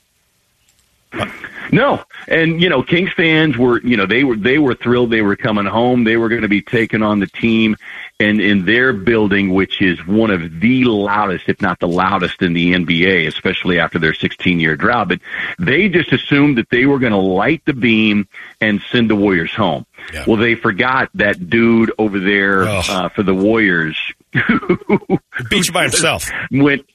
No, 1.71 2.03
and 2.27 2.61
you 2.61 2.69
know, 2.69 2.83
Kings 2.83 3.11
fans 3.13 3.57
were, 3.57 3.81
you 3.81 3.97
know, 3.97 4.05
they 4.05 4.23
were 4.23 4.35
they 4.35 4.59
were 4.59 4.75
thrilled 4.75 5.09
they 5.09 5.21
were 5.23 5.35
coming 5.35 5.65
home. 5.65 6.03
They 6.03 6.15
were 6.15 6.29
going 6.29 6.43
to 6.43 6.47
be 6.47 6.61
taking 6.61 7.01
on 7.01 7.19
the 7.19 7.27
team, 7.27 7.75
and 8.19 8.39
in 8.39 8.65
their 8.65 8.93
building, 8.93 9.51
which 9.51 9.81
is 9.81 10.05
one 10.05 10.29
of 10.29 10.59
the 10.59 10.83
loudest, 10.85 11.45
if 11.49 11.61
not 11.61 11.79
the 11.79 11.87
loudest, 11.87 12.41
in 12.43 12.53
the 12.53 12.73
NBA, 12.73 13.27
especially 13.27 13.79
after 13.79 13.97
their 13.97 14.13
16 14.13 14.59
year 14.59 14.75
drought. 14.77 15.09
But 15.09 15.19
they 15.57 15.89
just 15.89 16.13
assumed 16.13 16.59
that 16.59 16.69
they 16.69 16.85
were 16.85 16.99
going 16.99 17.13
to 17.13 17.17
light 17.17 17.63
the 17.65 17.73
beam 17.73 18.27
and 18.61 18.79
send 18.91 19.09
the 19.09 19.15
Warriors 19.15 19.53
home. 19.53 19.85
Yeah. 20.13 20.23
Well, 20.27 20.37
they 20.37 20.53
forgot 20.55 21.09
that 21.15 21.49
dude 21.49 21.91
over 21.97 22.19
there 22.19 22.65
Oh. 22.67 22.81
uh, 22.87 23.09
for 23.09 23.23
the 23.23 23.33
Warriors 23.33 23.97
you 24.33 25.71
by 25.73 25.83
himself. 25.83 26.29
went 26.51 26.85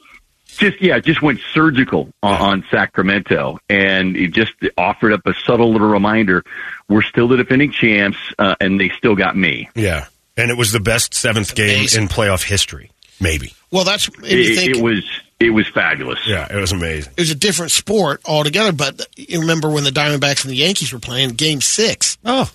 just 0.61 0.81
yeah, 0.81 0.99
just 1.01 1.21
went 1.23 1.41
surgical 1.53 2.13
on, 2.23 2.41
on 2.41 2.65
Sacramento, 2.71 3.59
and 3.69 4.17
it 4.17 4.29
just 4.33 4.53
offered 4.79 5.13
up 5.13 5.27
a 5.27 5.35
subtle 5.47 5.73
little 5.73 5.89
reminder: 5.89 6.45
we're 6.89 7.03
still 7.03 7.27
the 7.29 7.37
defending 7.37 7.73
champs, 7.73 8.19
uh, 8.39 8.55
and 8.61 8.79
they 8.81 8.91
still 8.91 9.17
got 9.17 9.37
me. 9.37 9.69
Yeah, 9.75 10.07
and 10.37 10.51
it 10.51 10.57
was 10.57 10.71
the 10.73 10.81
best 10.81 11.15
seventh 11.15 11.55
game 11.55 11.79
Amazing. 11.81 12.03
in 12.03 12.09
playoff 12.09 12.43
history, 12.45 12.91
maybe. 13.21 13.53
Well, 13.73 13.85
that's 13.85 14.09
It, 14.23 14.57
think 14.57 14.77
it 14.77 14.83
was 14.83 15.05
it 15.41 15.51
was 15.51 15.67
fabulous. 15.69 16.21
Yeah, 16.27 16.47
it 16.51 16.61
was 16.61 16.73
amazing. 16.73 17.13
it 17.17 17.21
was 17.21 17.31
a 17.31 17.35
different 17.35 17.73
sport 17.73 18.21
altogether. 18.25 18.73
But 18.73 19.07
you 19.17 19.41
remember 19.41 19.71
when 19.71 19.85
the 19.85 19.91
Diamondbacks 19.91 20.45
and 20.45 20.51
the 20.53 20.57
Yankees 20.57 20.93
were 20.93 20.99
playing 21.01 21.31
Game 21.31 21.61
Six? 21.61 22.19
Oh, 22.25 22.51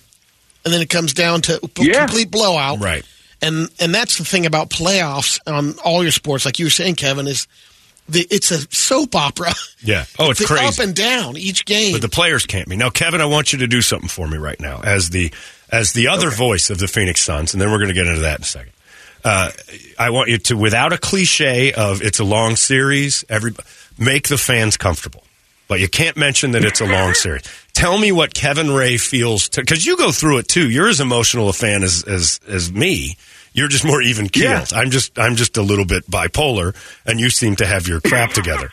and 0.63 0.73
then 0.73 0.81
it 0.81 0.89
comes 0.89 1.13
down 1.13 1.41
to 1.43 1.57
a 1.63 1.69
Yeah. 1.83 2.05
complete 2.05 2.31
blowout. 2.31 2.79
right. 2.79 3.03
And 3.41 3.69
and 3.79 3.93
that's 3.93 4.17
the 4.17 4.23
thing 4.25 4.45
about 4.45 4.69
playoffs 4.69 5.39
on 5.45 5.75
all 5.83 6.01
your 6.01 6.11
sports, 6.13 6.45
like 6.45 6.57
you 6.57 6.65
were 6.65 6.69
saying, 6.71 6.95
Kevin, 6.95 7.27
is 7.27 7.47
the, 8.07 8.25
it's 8.29 8.51
a 8.51 8.59
soap 8.73 9.15
opera. 9.15 9.51
Yeah. 9.81 10.05
Oh, 10.17 10.31
it's 10.31 10.39
The 10.39 10.47
crazy. 10.47 10.65
up 10.65 10.79
and 10.79 10.95
down 10.95 11.37
each 11.37 11.63
game. 11.63 11.91
but 11.93 12.01
the 12.01 12.09
players 12.09 12.47
can't 12.47 12.67
be. 12.67 12.75
Now, 12.75 12.89
Kevin, 12.89 13.21
I 13.21 13.25
want 13.25 13.53
you 13.53 13.59
to 13.59 13.67
do 13.67 13.83
something 13.83 14.09
for 14.09 14.27
me 14.27 14.39
right 14.39 14.59
now 14.59 14.81
as 14.83 15.11
the 15.11 15.31
as 15.71 15.93
the 15.93 16.07
other 16.07 16.31
voice 16.31 16.71
of 16.71 16.79
the 16.79 16.87
Phoenix 16.87 17.21
Suns, 17.21 17.53
and 17.53 17.61
then 17.61 17.69
we're 17.69 17.77
going 17.77 17.89
to 17.89 17.93
get 17.93 18.07
into 18.07 18.21
that 18.21 18.39
in 18.39 18.41
a 18.41 18.45
second. 18.45 18.71
Uh, 19.23 19.51
I 19.99 20.09
want 20.09 20.29
you 20.29 20.39
to, 20.39 20.57
without 20.57 20.91
a 20.91 20.97
cliche 20.97 21.71
of 21.73 22.01
it's 22.01 22.17
a 22.19 22.23
long 22.23 22.55
series, 22.55 23.25
every 23.29 23.53
make 23.99 24.27
the 24.27 24.39
fans 24.39 24.75
comfortable. 24.75 25.23
But 25.67 25.79
you 25.79 25.87
can't 25.87 26.17
mention 26.17 26.51
that 26.53 26.63
it's 26.65 26.81
a 26.81 26.85
long 26.87 27.13
series. 27.15 27.43
Tell 27.73 27.95
me 27.97 28.11
what 28.11 28.33
Kevin 28.33 28.71
Ray 28.71 28.97
feels 28.97 29.49
because 29.49 29.85
you 29.85 29.97
go 29.97 30.11
through 30.11 30.39
it 30.39 30.47
too. 30.47 30.67
You're 30.67 30.89
as 30.89 30.99
emotional 30.99 31.47
a 31.49 31.53
fan 31.53 31.83
as 31.83 32.03
as 32.03 32.39
as 32.47 32.71
me. 32.71 33.17
You're 33.55 33.69
just 33.69 33.85
more 33.85 34.01
even 34.01 34.27
keeled. 34.27 34.73
I'm 34.73 34.91
just 34.91 35.17
I'm 35.17 35.37
just 35.37 35.55
a 35.55 35.61
little 35.61 35.85
bit 35.85 36.05
bipolar, 36.11 36.75
and 37.05 37.19
you 37.19 37.29
seem 37.29 37.55
to 37.55 37.65
have 37.65 37.87
your 37.87 38.01
crap 38.01 38.31
together. 38.31 38.69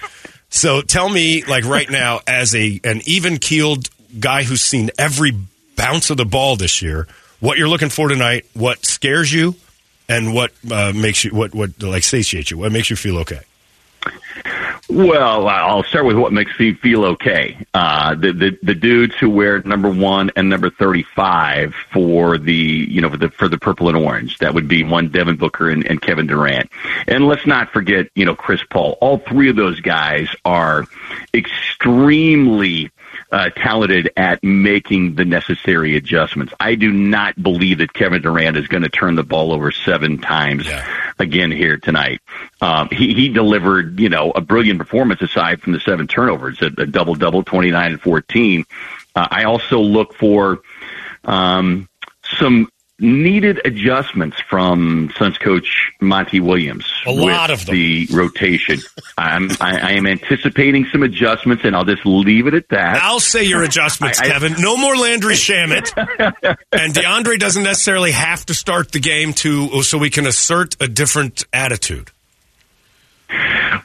So 0.51 0.83
tell 0.83 1.09
me, 1.09 1.45
like 1.45 1.65
right 1.65 1.89
now, 1.89 2.21
as 2.27 2.53
a 2.55 2.81
an 2.83 3.01
even 3.07 3.39
keeled 3.39 3.89
guy 4.19 4.43
who's 4.43 4.61
seen 4.61 4.91
every 4.99 5.33
bounce 5.77 6.11
of 6.11 6.17
the 6.17 6.25
ball 6.25 6.57
this 6.57 6.83
year, 6.83 7.07
what 7.39 7.59
you're 7.59 7.69
looking 7.69 7.91
for 7.91 8.09
tonight, 8.09 8.45
what 8.55 8.85
scares 8.85 9.33
you, 9.33 9.55
and 10.09 10.35
what 10.35 10.53
uh, 10.71 10.93
makes 10.93 11.25
you 11.25 11.31
what 11.31 11.55
what 11.55 11.81
like 11.81 12.03
satiates 12.03 12.51
you, 12.51 12.59
what 12.59 12.73
makes 12.73 12.91
you 12.91 12.97
feel 12.97 13.19
okay. 13.19 13.41
Well, 14.89 15.49
I'll 15.49 15.85
start 15.85 16.07
with 16.07 16.17
what 16.17 16.33
makes 16.33 16.59
me 16.59 16.75
feel 16.75 17.05
okay. 17.05 17.57
Uh, 17.73 18.15
the, 18.15 18.33
the 18.33 18.59
the 18.63 18.75
dudes 18.75 19.15
who 19.17 19.31
wear 19.31 19.63
number 19.63 19.89
one 19.89 20.31
and 20.37 20.51
number 20.51 20.71
thirty 20.71 21.05
five 21.05 21.75
for 21.93 22.37
the 22.37 22.53
you 22.53 23.01
know 23.01 23.09
for 23.09 23.17
the 23.17 23.31
for 23.31 23.49
the 23.49 23.59
purple 23.59 23.89
and 23.89 23.97
orange. 23.97 24.39
That 24.39 24.55
would 24.55 24.69
be 24.69 24.83
one 24.83 25.09
Devin 25.09 25.37
Booker 25.37 25.71
and, 25.71 25.87
and 25.87 26.03
Kevin 26.03 26.27
Durant. 26.27 26.71
And 27.07 27.27
let's 27.27 27.47
not 27.47 27.71
forget 27.71 28.11
you 28.15 28.25
know 28.25 28.35
Chris 28.35 28.61
Paul. 28.69 28.99
All 29.01 29.19
three 29.19 29.49
of 29.49 29.57
those 29.57 29.81
guys 29.81 30.29
are 30.45 30.85
extremely 31.33 32.91
uh, 33.33 33.49
talented 33.51 34.11
at 34.15 34.45
making 34.45 35.15
the 35.15 35.25
necessary 35.25 35.97
adjustments. 35.97 36.53
I 36.61 36.75
do 36.75 36.93
not 36.93 37.43
believe 37.43 37.79
that 37.79 37.95
Kevin 37.95 38.21
Durant 38.21 38.59
is 38.59 38.69
going 38.69 38.83
to 38.83 38.91
turn 38.91 39.15
the 39.15 39.23
ball 39.23 39.53
over 39.53 39.73
seven 39.73 40.19
times 40.19 40.67
again 41.19 41.51
here 41.51 41.79
tonight. 41.79 42.21
Um, 42.61 42.91
he, 42.91 43.15
he 43.15 43.31
delivered, 43.31 43.99
you 43.99 44.11
know, 44.11 44.33
a 44.33 44.43
brilliant 44.43 44.79
performance 44.79 45.23
aside 45.23 45.63
from 45.63 45.73
the 45.73 45.81
seven 45.81 46.07
turnovers, 46.07 46.61
a, 46.61 46.67
a 46.67 46.87
double 46.87 47.15
double, 47.15 47.43
29 47.43 47.93
and 47.93 48.01
14. 48.01 48.67
Uh, 49.15 49.29
I 49.31 49.45
also 49.45 49.81
look 49.81 50.15
for 50.15 50.61
um, 51.25 51.89
some 52.39 52.69
needed 53.03 53.61
adjustments 53.67 54.39
from 54.49 55.13
Suns 55.19 55.37
coach 55.37 55.93
Monty 56.01 56.41
Williams. 56.41 56.91
A 57.05 57.11
lot 57.13 57.51
with 57.51 57.61
of 57.61 57.67
them. 57.67 57.75
The 57.75 58.07
rotation. 58.13 58.79
I'm, 59.19 59.51
I, 59.61 59.79
I 59.79 59.93
am 59.93 60.07
anticipating 60.07 60.87
some 60.93 61.03
adjustments, 61.03 61.65
and 61.65 61.75
I'll 61.77 61.85
just 61.85 62.07
leave 62.07 62.47
it 62.47 62.55
at 62.55 62.69
that. 62.71 63.03
I'll 63.03 63.21
say 63.21 63.43
your 63.45 63.63
adjustments, 63.65 64.21
I- 64.21 64.27
I- 64.27 64.29
Kevin. 64.29 64.55
No 64.59 64.77
more 64.77 64.97
Landry 64.97 65.35
Shamet. 65.35 65.93
and 66.73 66.95
DeAndre 66.95 67.39
doesn't 67.39 67.65
necessarily 67.65 68.13
have 68.13 68.47
to 68.47 68.55
start 68.55 68.93
the 68.93 69.01
game 69.01 69.33
to 69.35 69.83
so 69.83 69.99
we 69.99 70.09
can 70.11 70.27
assert 70.27 70.77
a 70.81 70.89
different 70.89 71.45
attitude. 71.53 72.11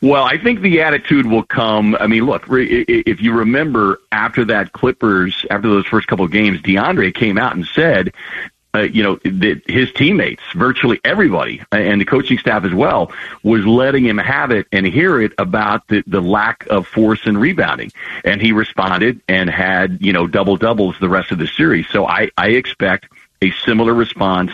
Well, 0.02 0.24
I 0.24 0.38
think 0.38 0.62
the 0.62 0.82
attitude 0.82 1.26
will 1.26 1.44
come. 1.44 1.96
I 2.00 2.06
mean, 2.08 2.26
look, 2.26 2.48
re- 2.48 2.82
i- 2.88 2.92
i- 2.92 3.04
if 3.08 3.22
you 3.22 3.34
remember 3.34 4.00
after 4.12 4.46
that 4.46 4.74
Clippers, 4.74 5.46
after 5.50 5.68
those 5.70 5.88
first 5.88 6.08
couple 6.08 6.24
of 6.26 6.32
games, 6.32 6.62
DeAndre 6.62 7.14
came 7.16 7.38
out 7.38 7.56
and 7.56 7.66
said, 7.66 8.14
uh, 8.78 8.82
you 8.84 9.04
know, 9.04 9.16
that 9.24 9.62
his 9.68 9.92
teammates, 9.94 10.44
virtually 10.54 11.00
everybody, 11.04 11.62
and 11.72 12.00
the 12.00 12.06
coaching 12.06 12.38
staff 12.38 12.64
as 12.64 12.74
well, 12.74 13.12
was 13.44 13.66
letting 13.66 14.06
him 14.06 14.18
have 14.18 14.52
it 14.52 14.68
and 14.72 14.86
hear 14.86 15.20
it 15.22 15.34
about 15.38 15.88
the, 15.88 16.04
the 16.06 16.22
lack 16.22 16.68
of 16.68 16.86
force 16.88 17.26
and 17.26 17.40
rebounding. 17.40 17.92
And 18.24 18.42
he 18.42 18.52
responded 18.52 19.22
and 19.28 19.50
had, 19.50 19.98
you 20.02 20.14
know, 20.14 20.28
double 20.28 20.58
doubles 20.58 20.96
the 21.00 21.10
rest 21.10 21.32
of 21.32 21.40
the 21.40 21.48
series. 21.48 21.88
So 21.90 22.06
I, 22.06 22.30
I 22.38 22.50
expect 22.50 23.08
a 23.42 23.52
similar 23.66 23.94
response 23.94 24.52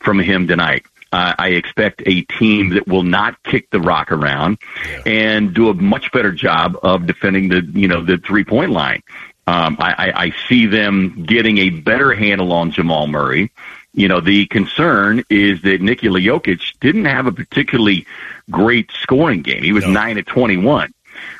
from 0.00 0.18
him 0.18 0.46
tonight. 0.46 0.86
Uh, 1.12 1.34
I 1.38 1.50
expect 1.50 2.02
a 2.06 2.22
team 2.22 2.70
that 2.70 2.88
will 2.88 3.04
not 3.04 3.40
kick 3.44 3.70
the 3.70 3.80
rock 3.80 4.10
around 4.10 4.58
and 5.06 5.54
do 5.54 5.68
a 5.68 5.74
much 5.74 6.10
better 6.10 6.32
job 6.32 6.76
of 6.82 7.06
defending 7.06 7.48
the 7.50 7.62
you 7.72 7.86
know 7.86 8.04
the 8.04 8.18
three 8.18 8.42
point 8.42 8.72
line. 8.72 9.00
Um, 9.46 9.76
I, 9.78 9.92
I, 9.92 10.24
I 10.24 10.32
see 10.48 10.66
them 10.66 11.24
getting 11.26 11.58
a 11.58 11.70
better 11.70 12.14
handle 12.14 12.52
on 12.52 12.70
Jamal 12.70 13.06
Murray. 13.06 13.50
You 13.92 14.08
know, 14.08 14.20
the 14.20 14.46
concern 14.46 15.22
is 15.30 15.62
that 15.62 15.80
Nikola 15.80 16.18
Jokic 16.18 16.74
didn't 16.80 17.04
have 17.04 17.26
a 17.26 17.32
particularly 17.32 18.06
great 18.50 18.90
scoring 19.02 19.42
game. 19.42 19.62
He 19.62 19.72
was 19.72 19.86
nine 19.86 20.16
to 20.16 20.22
twenty 20.22 20.56
one, 20.56 20.92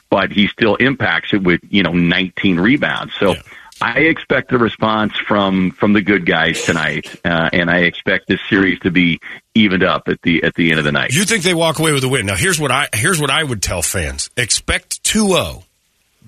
but 0.09 0.31
he 0.31 0.47
still 0.49 0.77
impacts 0.77 1.33
it 1.33 1.43
with 1.43 1.61
you 1.69 1.83
know 1.83 1.93
nineteen 1.93 2.59
rebounds. 2.59 3.15
So. 3.19 3.35
I 3.81 3.99
expect 4.03 4.53
a 4.53 4.57
response 4.57 5.15
from 5.27 5.73
from 5.73 5.95
the 5.95 6.01
good 6.01 6.25
guys 6.25 6.63
tonight, 6.63 7.13
uh, 7.25 7.51
and 7.53 7.69
I 7.69 7.79
expect 7.79 8.29
this 8.29 8.39
series 8.49 8.79
to 8.81 8.93
be 8.93 9.19
evened 9.53 9.83
up 9.83 10.07
at 10.07 10.23
the 10.23 10.45
at 10.45 10.55
the 10.55 10.71
end 10.71 10.79
of 10.79 10.85
the 10.85 10.93
night. 10.93 11.13
You 11.13 11.25
think 11.25 11.43
they 11.43 11.55
walk 11.55 11.81
away 11.81 11.93
with 11.93 12.05
a 12.05 12.09
win? 12.09 12.25
Now 12.25 12.37
here's 12.37 12.61
what 12.61 12.71
I 12.71 12.89
here's 12.95 13.21
what 13.21 13.31
I 13.31 13.43
would 13.43 13.63
tell 13.63 13.83
fans: 13.83 14.31
expect 14.37 15.03
2-0 15.03 15.65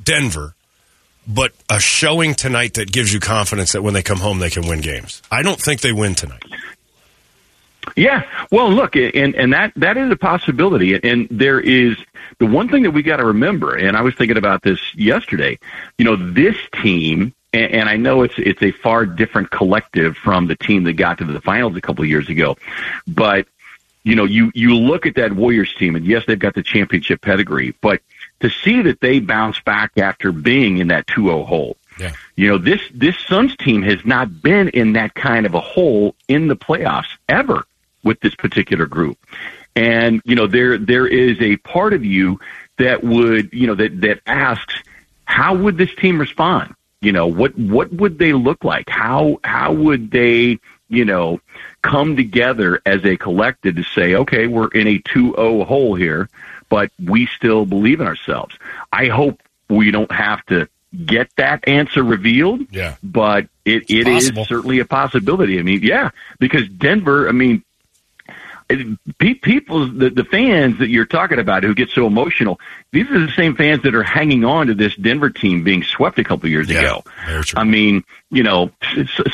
Denver, 0.02 0.56
but 1.26 1.52
a 1.71 1.80
showing 1.80 2.35
tonight 2.35 2.75
that 2.75 2.90
gives 2.90 3.12
you 3.12 3.21
confidence 3.21 3.73
that 3.73 3.83
when 3.83 3.95
they 3.95 4.02
come 4.02 4.18
home 4.18 4.38
they 4.38 4.50
can 4.50 4.66
win 4.68 4.80
games. 4.80 5.23
I 5.30 5.42
don't 5.42 5.61
think 5.61 5.80
they 5.80 5.92
win 5.92 6.14
tonight. 6.14 6.42
Yeah, 7.95 8.28
well, 8.50 8.71
look, 8.71 8.97
and 8.97 9.35
and 9.35 9.52
that 9.52 9.73
that 9.76 9.97
is 9.97 10.11
a 10.11 10.16
possibility, 10.16 10.95
and 11.02 11.28
there 11.30 11.61
is 11.61 11.97
the 12.38 12.47
one 12.47 12.68
thing 12.68 12.83
that 12.83 12.90
we 12.90 13.02
got 13.02 13.16
to 13.16 13.25
remember. 13.25 13.75
And 13.75 13.97
I 13.97 14.02
was 14.02 14.14
thinking 14.14 14.37
about 14.37 14.62
this 14.62 14.80
yesterday. 14.95 15.59
You 15.97 16.04
know, 16.04 16.16
this 16.16 16.56
team, 16.83 17.33
and, 17.52 17.73
and 17.73 17.88
I 17.88 17.97
know 17.97 18.23
it's 18.23 18.35
it's 18.38 18.62
a 18.62 18.73
far 18.73 19.06
different 19.06 19.50
collective 19.50 20.16
from 20.16 20.47
the 20.47 20.56
team 20.56 20.85
that 20.85 20.95
got 20.95 21.18
to 21.18 21.25
the 21.25 21.40
finals 21.40 21.76
a 21.76 21.80
couple 21.80 22.02
of 22.02 22.11
years 22.11 22.28
ago, 22.28 22.59
but 23.06 23.47
you 24.02 24.14
know, 24.14 24.25
you 24.25 24.52
you 24.54 24.76
look 24.76 25.06
at 25.06 25.14
that 25.14 25.33
Warriors 25.33 25.75
team, 25.75 25.97
and 25.97 26.04
yes, 26.04 26.25
they've 26.26 26.38
got 26.38 26.54
the 26.54 26.62
championship 26.62 27.23
pedigree, 27.23 27.75
but 27.80 28.02
to 28.40 28.50
see 28.50 28.83
that 28.83 29.00
they 29.00 29.21
bounce 29.21 29.61
back 29.61 29.93
after 29.97 30.33
being 30.33 30.78
in 30.78 30.88
that 30.88 31.07
2-0 31.07 31.47
hole. 31.47 31.76
Yeah. 31.99 32.12
You 32.37 32.49
know, 32.49 32.59
this 32.59 32.81
this 32.93 33.19
Suns 33.26 33.57
team 33.57 33.83
has 33.83 34.05
not 34.05 34.43
been 34.43 34.69
in 34.69 34.93
that 34.95 35.14
kind 35.14 35.47
of 35.47 35.55
a 35.55 35.61
hole 35.61 36.14
in 36.28 36.49
the 36.49 36.57
playoffs 36.57 37.09
ever 37.28 37.66
with 38.02 38.21
this 38.21 38.35
particular 38.35 38.87
group. 38.87 39.19
And, 39.75 40.21
you 40.25 40.35
know, 40.35 40.47
there 40.47 40.76
there 40.76 41.07
is 41.07 41.40
a 41.40 41.57
part 41.59 41.95
of 41.95 42.05
you 42.05 42.38
that 42.76 43.02
would, 43.02 43.52
you 43.52 43.66
know, 43.66 43.75
that 43.75 44.00
that 44.02 44.21
asks, 44.26 44.75
how 45.25 45.55
would 45.55 45.78
this 45.78 45.95
team 45.95 46.19
respond? 46.19 46.75
You 47.00 47.12
know, 47.12 47.26
what 47.26 47.57
what 47.59 47.93
would 47.93 48.19
they 48.19 48.33
look 48.33 48.64
like? 48.64 48.88
How 48.88 49.38
how 49.45 49.73
would 49.73 50.11
they, 50.11 50.59
you 50.88 51.05
know, 51.05 51.40
come 51.87 52.16
together 52.16 52.81
as 52.85 53.05
a 53.05 53.16
collective 53.16 53.76
to 53.76 53.83
say, 53.83 54.14
okay, 54.14 54.47
we're 54.47 54.69
in 54.69 54.87
a 54.87 54.99
2-0 54.99 55.64
hole 55.66 55.95
here, 55.95 56.28
but 56.69 56.90
we 57.02 57.26
still 57.26 57.64
believe 57.64 58.00
in 58.00 58.07
ourselves. 58.07 58.57
I 58.93 59.07
hope 59.07 59.40
we 59.69 59.90
don't 59.90 60.11
have 60.11 60.45
to 60.47 60.69
get 61.05 61.28
that 61.37 61.69
answer 61.69 62.02
revealed. 62.02 62.66
Yeah. 62.71 62.97
But 63.02 63.49
it, 63.64 63.90
it 63.90 64.09
is 64.09 64.33
certainly 64.47 64.81
a 64.81 64.85
possibility. 64.85 65.59
I 65.59 65.62
mean, 65.62 65.83
yeah, 65.83 66.11
because 66.38 66.69
Denver, 66.69 67.28
I 67.28 67.33
mean, 67.33 67.62
people, 69.19 69.87
the, 69.87 70.11
the 70.11 70.25
fans 70.25 70.78
that 70.78 70.88
you're 70.88 71.07
talking 71.07 71.38
about 71.38 71.62
who 71.62 71.75
get 71.75 71.90
so 71.90 72.07
emotional, 72.07 72.59
these 72.93 73.09
are 73.11 73.26
the 73.26 73.33
same 73.33 73.55
fans 73.55 73.83
that 73.83 73.95
are 73.95 74.02
hanging 74.02 74.45
on 74.45 74.69
to 74.69 74.75
this 74.75 74.95
Denver 74.97 75.31
team 75.31 75.62
being 75.62 75.83
swept 75.83 76.19
a 76.19 76.25
couple 76.25 76.49
years 76.49 76.69
Yeah, 76.69 76.81
ago. 76.81 77.05
I 77.55 77.64
mean, 77.64 78.05
you 78.30 78.42
know, 78.42 78.71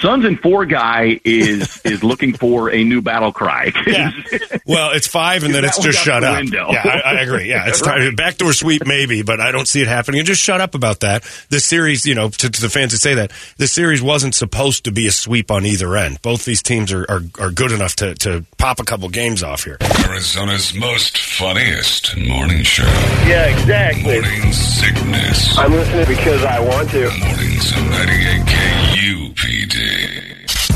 Suns 0.00 0.24
and 0.24 0.38
Four 0.40 0.66
guy 0.66 1.18
is 1.24 1.80
is 1.84 2.04
looking 2.04 2.34
for 2.34 2.70
a 2.70 2.84
new 2.84 3.00
battle 3.00 3.32
cry. 3.32 3.72
Yeah. 3.86 4.10
Well, 4.64 4.92
it's 4.92 5.08
five, 5.08 5.42
and 5.42 5.52
then 5.52 5.64
it's 5.64 5.78
just 5.78 5.98
shut 5.98 6.22
up. 6.22 6.36
window. 6.36 6.68
Yeah, 6.70 6.82
I, 6.84 7.16
I 7.16 7.20
agree. 7.22 7.48
Yeah, 7.48 7.66
it's 7.66 7.80
time. 7.82 8.14
Backdoor 8.14 8.52
sweep, 8.52 8.86
maybe, 8.86 9.22
but 9.22 9.40
I 9.40 9.50
don't 9.50 9.66
see 9.66 9.82
it 9.82 9.88
happening. 9.88 10.20
And 10.20 10.26
just 10.26 10.40
shut 10.40 10.60
up 10.60 10.74
about 10.74 11.00
that. 11.00 11.24
This 11.50 11.64
series, 11.64 12.06
you 12.06 12.14
know, 12.14 12.28
to, 12.28 12.48
to 12.48 12.60
the 12.60 12.68
fans 12.70 12.92
that 12.92 12.98
say 12.98 13.14
that, 13.14 13.32
this 13.58 13.72
series 13.72 14.00
wasn't 14.00 14.34
supposed 14.34 14.84
to 14.84 14.92
be 14.92 15.08
a 15.08 15.10
sweep 15.10 15.50
on 15.50 15.66
either 15.66 15.96
end. 15.96 16.22
Both 16.22 16.44
these 16.44 16.62
teams 16.62 16.92
are, 16.92 17.04
are, 17.08 17.22
are 17.40 17.50
good 17.50 17.72
enough 17.72 17.96
to, 17.96 18.14
to 18.16 18.46
pop 18.56 18.78
a 18.78 18.84
couple 18.84 19.08
games 19.08 19.42
off 19.42 19.64
here. 19.64 19.78
Arizona's 20.06 20.74
most 20.74 21.18
funniest 21.18 22.16
morning 22.16 22.62
show. 22.62 22.84
Yeah, 23.26 23.46
exactly. 23.46 24.04
Morning 24.04 24.52
sickness. 24.86 25.58
I'm 25.58 25.72
listening 25.72 26.06
because 26.06 26.44
I 26.44 26.60
want 26.60 26.90
to. 26.90 27.08
Mornings 27.20 27.70
of 27.72 27.90
98 27.90 28.46
KUPD. 28.46 30.12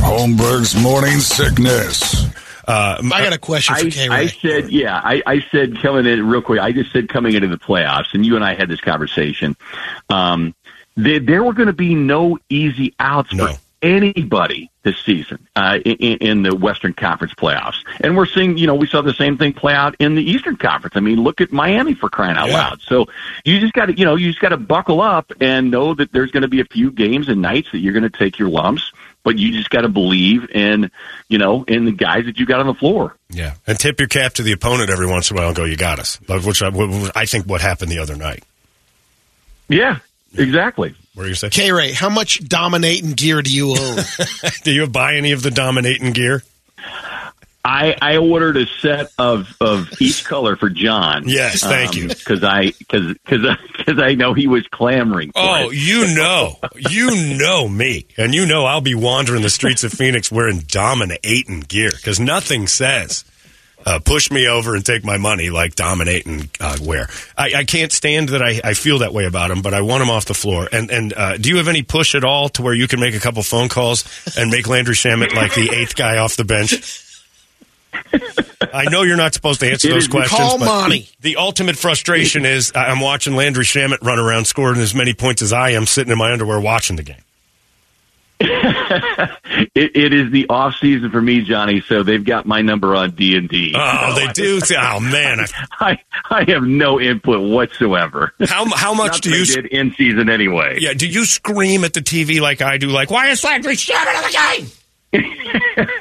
Holmberg's 0.01 0.81
morning 0.81 1.19
sickness. 1.19 2.25
Uh, 2.69 3.01
I 3.13 3.23
got 3.25 3.33
a 3.33 3.39
question 3.39 3.75
for 3.77 3.87
I, 3.87 3.91
K. 3.91 4.09
I 4.09 4.19
Ray. 4.21 4.29
said, 4.29 4.71
yeah, 4.71 5.01
I, 5.03 5.23
I 5.27 5.41
said 5.51 5.81
coming 5.81 6.07
in 6.07 6.27
real 6.29 6.43
quick. 6.43 6.61
I 6.61 6.71
just 6.73 6.93
said 6.93 7.09
coming 7.09 7.35
into 7.35 7.49
the 7.49 7.59
playoffs, 7.59 8.15
and 8.15 8.25
you 8.25 8.37
and 8.37 8.45
I 8.45 8.55
had 8.55 8.69
this 8.69 8.81
conversation. 8.81 9.57
Um, 10.09 10.55
there, 10.97 11.19
there 11.21 11.43
were 11.45 11.53
going 11.53 11.67
to 11.69 11.73
be 11.73 11.95
no 11.97 12.39
easy 12.49 12.95
outs 13.01 13.33
No. 13.35 13.49
for 13.49 13.59
anybody 13.83 14.71
this 14.83 14.99
season 15.00 15.47
uh, 15.56 15.78
in, 15.85 16.18
in 16.18 16.42
the 16.42 16.54
Western 16.54 16.92
Conference 16.92 17.35
playoffs, 17.35 17.76
and 18.00 18.16
we're 18.16 18.26
seeing, 18.26 18.56
you 18.56 18.66
know, 18.66 18.75
we 18.75 18.87
saw 18.87 19.02
the 19.02 19.12
same 19.14 19.37
thing 19.38 19.52
play 19.52 19.75
out 19.75 19.97
in 19.99 20.14
the 20.14 20.23
Eastern 20.23 20.56
Conference. 20.56 20.97
I 20.97 21.00
mean, 21.00 21.23
look 21.23 21.40
at 21.40 21.52
Miami 21.52 21.95
for 21.95 22.09
crying 22.09 22.37
out 22.37 22.49
Yeah. 22.49 22.54
loud. 22.54 22.80
So 22.83 23.06
you 23.45 23.61
just 23.61 23.73
got 23.73 23.87
to, 23.87 23.92
you 23.97 24.04
know, 24.04 24.14
you 24.16 24.28
just 24.28 24.40
got 24.40 24.50
to 24.50 24.56
buckle 24.56 25.00
up 25.00 25.33
and 25.40 25.71
know 25.71 25.95
that 25.95 26.12
there's 26.12 26.30
going 26.30 26.42
to 26.42 26.49
be 26.49 26.61
a 26.61 26.64
few 26.64 26.90
games 26.90 27.28
and 27.28 27.42
nights 27.42 27.71
that 27.73 27.78
you're 27.78 27.92
going 27.92 28.11
to 28.11 28.18
take 28.18 28.38
your 28.38 28.49
lumps. 28.49 28.92
But 29.25 29.38
you 29.38 29.50
just 29.50 29.71
got 29.71 29.80
to 29.80 29.88
believe 29.88 30.49
in, 30.50 30.88
you 31.28 31.38
know, 31.38 31.64
in 31.64 31.85
the 31.85 31.90
guys 31.90 32.26
that 32.26 32.38
you 32.38 32.47
got 32.47 32.61
on 32.61 32.68
the 32.68 32.75
floor. 32.75 33.16
yeah, 33.28 33.54
and 33.66 33.76
tip 33.76 33.99
your 33.99 34.06
cap 34.09 34.35
to 34.35 34.45
the 34.45 34.52
opponent 34.52 34.88
every 34.88 35.09
once 35.09 35.33
in 35.33 35.37
a 35.37 35.40
while 35.40 35.49
and 35.49 35.56
go, 35.56 35.64
"You 35.64 35.76
got 35.76 35.99
us," 35.99 36.21
which 36.28 36.62
I, 36.62 36.68
which 36.68 37.11
I 37.16 37.26
think 37.26 37.45
what 37.45 37.61
happened 37.61 37.90
the 37.90 37.99
other 37.99 38.14
night. 38.14 38.45
Yeah, 39.68 39.99
exactly. 40.35 40.95
What 41.14 41.26
are 41.26 41.28
you 41.28 41.35
saying? 41.35 41.50
K. 41.52 41.73
Ray, 41.73 41.92
how 41.92 42.11
much 42.11 42.47
dominating 42.47 43.12
gear 43.12 43.40
do 43.42 43.50
you 43.54 43.71
own? 43.78 43.97
Do 44.64 44.71
you 44.73 44.87
buy 44.87 45.14
any 45.14 45.33
of 45.33 45.42
the 45.42 45.50
dominating 45.50 46.12
gear? 46.12 46.42
I, 47.64 47.97
I 48.00 48.16
ordered 48.18 48.56
a 48.59 48.66
set 48.80 49.11
of, 49.18 49.56
of 49.61 49.90
each 50.00 50.25
color 50.25 50.54
for 50.54 50.68
John. 50.68 51.25
Yes, 51.26 51.62
thank 51.64 51.97
um, 51.97 52.02
you. 52.02 52.09
Because 52.09 52.45
I 52.45 52.66
because 52.78 53.14
because 53.14 53.56
because 53.76 53.99
I 53.99 54.14
know 54.14 54.35
he 54.35 54.47
was 54.47 54.64
clamoring. 54.68 55.33
For 55.33 55.40
Oh, 55.40 55.71
it. 55.71 55.75
you 55.75 56.14
know, 56.14 56.59
you 56.76 57.37
know 57.37 57.66
me, 57.66 58.06
and 58.16 58.35
you 58.35 58.47
know 58.47 58.66
I'll 58.66 58.80
be 58.83 58.95
wandering 58.95 59.42
the 59.42 59.50
streets 59.50 59.83
of 59.83 59.92
Phoenix 59.92 60.30
wearing 60.30 60.61
dominating 60.61 61.61
gear 61.61 61.90
because 61.90 62.21
nothing 62.21 62.68
says 62.68 63.25
uh, 63.85 63.99
push 64.04 64.30
me 64.30 64.49
over 64.49 64.75
and 64.75 64.85
take 64.85 65.04
my 65.04 65.18
money, 65.18 65.50
like 65.50 65.75
dominate 65.75 66.26
and 66.26 66.49
uh, 66.61 66.76
wear. 66.83 67.09
I, 67.37 67.52
I 67.54 67.64
can't 67.64 67.92
stand 67.92 68.30
that 68.30 68.42
I, 68.42 68.61
I 68.64 68.75
feel 68.75 68.99
that 68.99 69.12
way 69.12 69.25
about 69.26 69.50
him, 69.50 69.62
but 69.62 69.75
I 69.75 69.83
want 69.83 70.02
him 70.02 70.11
off 70.11 70.25
the 70.25 70.35
floor. 70.35 70.68
And 70.73 70.90
and 70.90 71.12
uh, 71.14 71.37
do 71.37 71.49
you 71.49 71.59
have 71.59 71.68
any 71.68 71.83
push 71.83 72.14
at 72.14 72.25
all 72.25 72.49
to 72.50 72.62
where 72.62 72.75
you 72.75 72.88
can 72.88 73.00
make 73.00 73.14
a 73.14 73.21
couple 73.21 73.42
phone 73.42 73.68
calls 73.68 74.04
and 74.37 74.50
make 74.50 74.66
Landry 74.66 74.95
Shamet 74.95 75.35
like 75.35 75.54
the 75.54 75.71
eighth 75.73 75.95
guy 75.95 76.18
off 76.18 76.37
the 76.37 76.45
bench? 76.45 77.02
I 78.73 78.85
know 78.90 79.02
you're 79.02 79.16
not 79.16 79.35
supposed 79.35 79.61
to 79.61 79.71
answer 79.71 79.88
those 79.88 80.09
questions. 80.09 80.38
call 80.38 80.59
but 80.59 80.66
Monty. 80.66 81.09
The 81.21 81.37
ultimate 81.37 81.76
frustration 81.76 82.45
is 82.45 82.73
I'm 82.75 83.00
watching 83.00 83.35
Landry 83.37 83.64
Shamet 83.64 84.02
run 84.02 84.18
around 84.18 84.47
scoring 84.47 84.80
as 84.80 84.95
many 84.95 85.14
points 85.14 85.42
as 85.42 85.52
I 85.52 85.71
am, 85.71 85.87
sitting 85.87 86.12
in 86.12 86.18
my 86.18 86.33
underwear 86.33 86.61
watching 86.61 86.97
the 86.97 87.02
game. 87.02 87.16
It, 89.75 89.97
it 89.97 90.12
is 90.12 90.31
the 90.33 90.47
off 90.49 90.76
season 90.81 91.11
for 91.11 91.21
me, 91.21 91.40
Johnny. 91.43 91.81
So 91.81 92.02
they've 92.02 92.23
got 92.23 92.47
my 92.47 92.61
number 92.62 92.95
on 92.95 93.12
D 93.12 93.37
and 93.37 93.49
D. 93.49 93.75
Oh, 93.76 94.14
they 94.16 94.26
do. 94.33 94.61
Oh 94.78 95.00
man, 95.00 95.40
I- 95.40 95.47
I 95.81 95.99
I 96.31 96.50
have 96.50 96.62
no 96.62 97.00
input 97.00 97.40
whatsoever. 97.49 98.33
how 98.47 98.66
how 98.75 98.93
much 98.95 99.23
do 99.23 99.31
you? 99.31 99.40
Nothing 99.40 99.62
did 99.62 99.73
in 99.73 99.95
season 99.95 100.28
anyway? 100.31 100.76
Yeah, 100.81 100.93
do 100.93 101.07
you 101.07 101.25
scream 101.25 101.85
at 101.85 101.95
the 101.95 102.00
TV 102.00 102.40
like 102.40 102.61
I 102.61 102.76
do? 102.78 102.88
Like, 102.88 103.11
why 103.11 103.28
is 103.28 103.43
Landry 103.45 103.76
Shamet 103.76 104.14
in 105.12 105.23
the 105.23 105.26
game? 105.43 105.97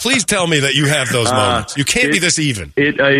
Please 0.00 0.24
tell 0.24 0.46
me 0.46 0.60
that 0.60 0.74
you 0.74 0.86
have 0.86 1.08
those 1.10 1.30
moments. 1.30 1.76
You 1.76 1.84
can't 1.84 2.12
be 2.12 2.18
this 2.18 2.38
even. 2.38 2.72
It, 2.76 3.00
I, 3.00 3.10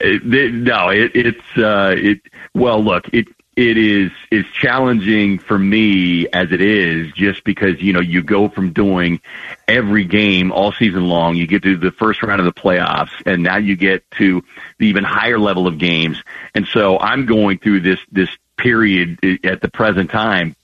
it, 0.00 0.22
it 0.34 0.54
no, 0.54 0.88
it, 0.88 1.12
it's 1.14 1.58
uh, 1.58 1.94
it. 1.96 2.20
Well, 2.54 2.82
look, 2.82 3.04
it 3.12 3.26
it 3.56 3.76
is 3.76 4.10
is 4.30 4.44
challenging 4.52 5.38
for 5.38 5.58
me 5.58 6.26
as 6.28 6.52
it 6.52 6.60
is, 6.60 7.12
just 7.12 7.44
because 7.44 7.80
you 7.80 7.92
know 7.92 8.00
you 8.00 8.22
go 8.22 8.48
from 8.48 8.72
doing 8.72 9.20
every 9.68 10.04
game 10.04 10.52
all 10.52 10.72
season 10.72 11.06
long, 11.06 11.36
you 11.36 11.46
get 11.46 11.62
to 11.62 11.76
the 11.76 11.92
first 11.92 12.22
round 12.22 12.40
of 12.40 12.46
the 12.46 12.60
playoffs, 12.60 13.12
and 13.26 13.42
now 13.42 13.56
you 13.56 13.76
get 13.76 14.08
to 14.12 14.42
the 14.78 14.86
even 14.86 15.04
higher 15.04 15.38
level 15.38 15.66
of 15.66 15.78
games, 15.78 16.22
and 16.54 16.66
so 16.66 16.98
I'm 16.98 17.26
going 17.26 17.58
through 17.58 17.80
this 17.80 18.00
this 18.10 18.30
period 18.56 19.18
eh, 19.22 19.36
at 19.44 19.60
the 19.60 19.68
present 19.68 20.10
time 20.10 20.54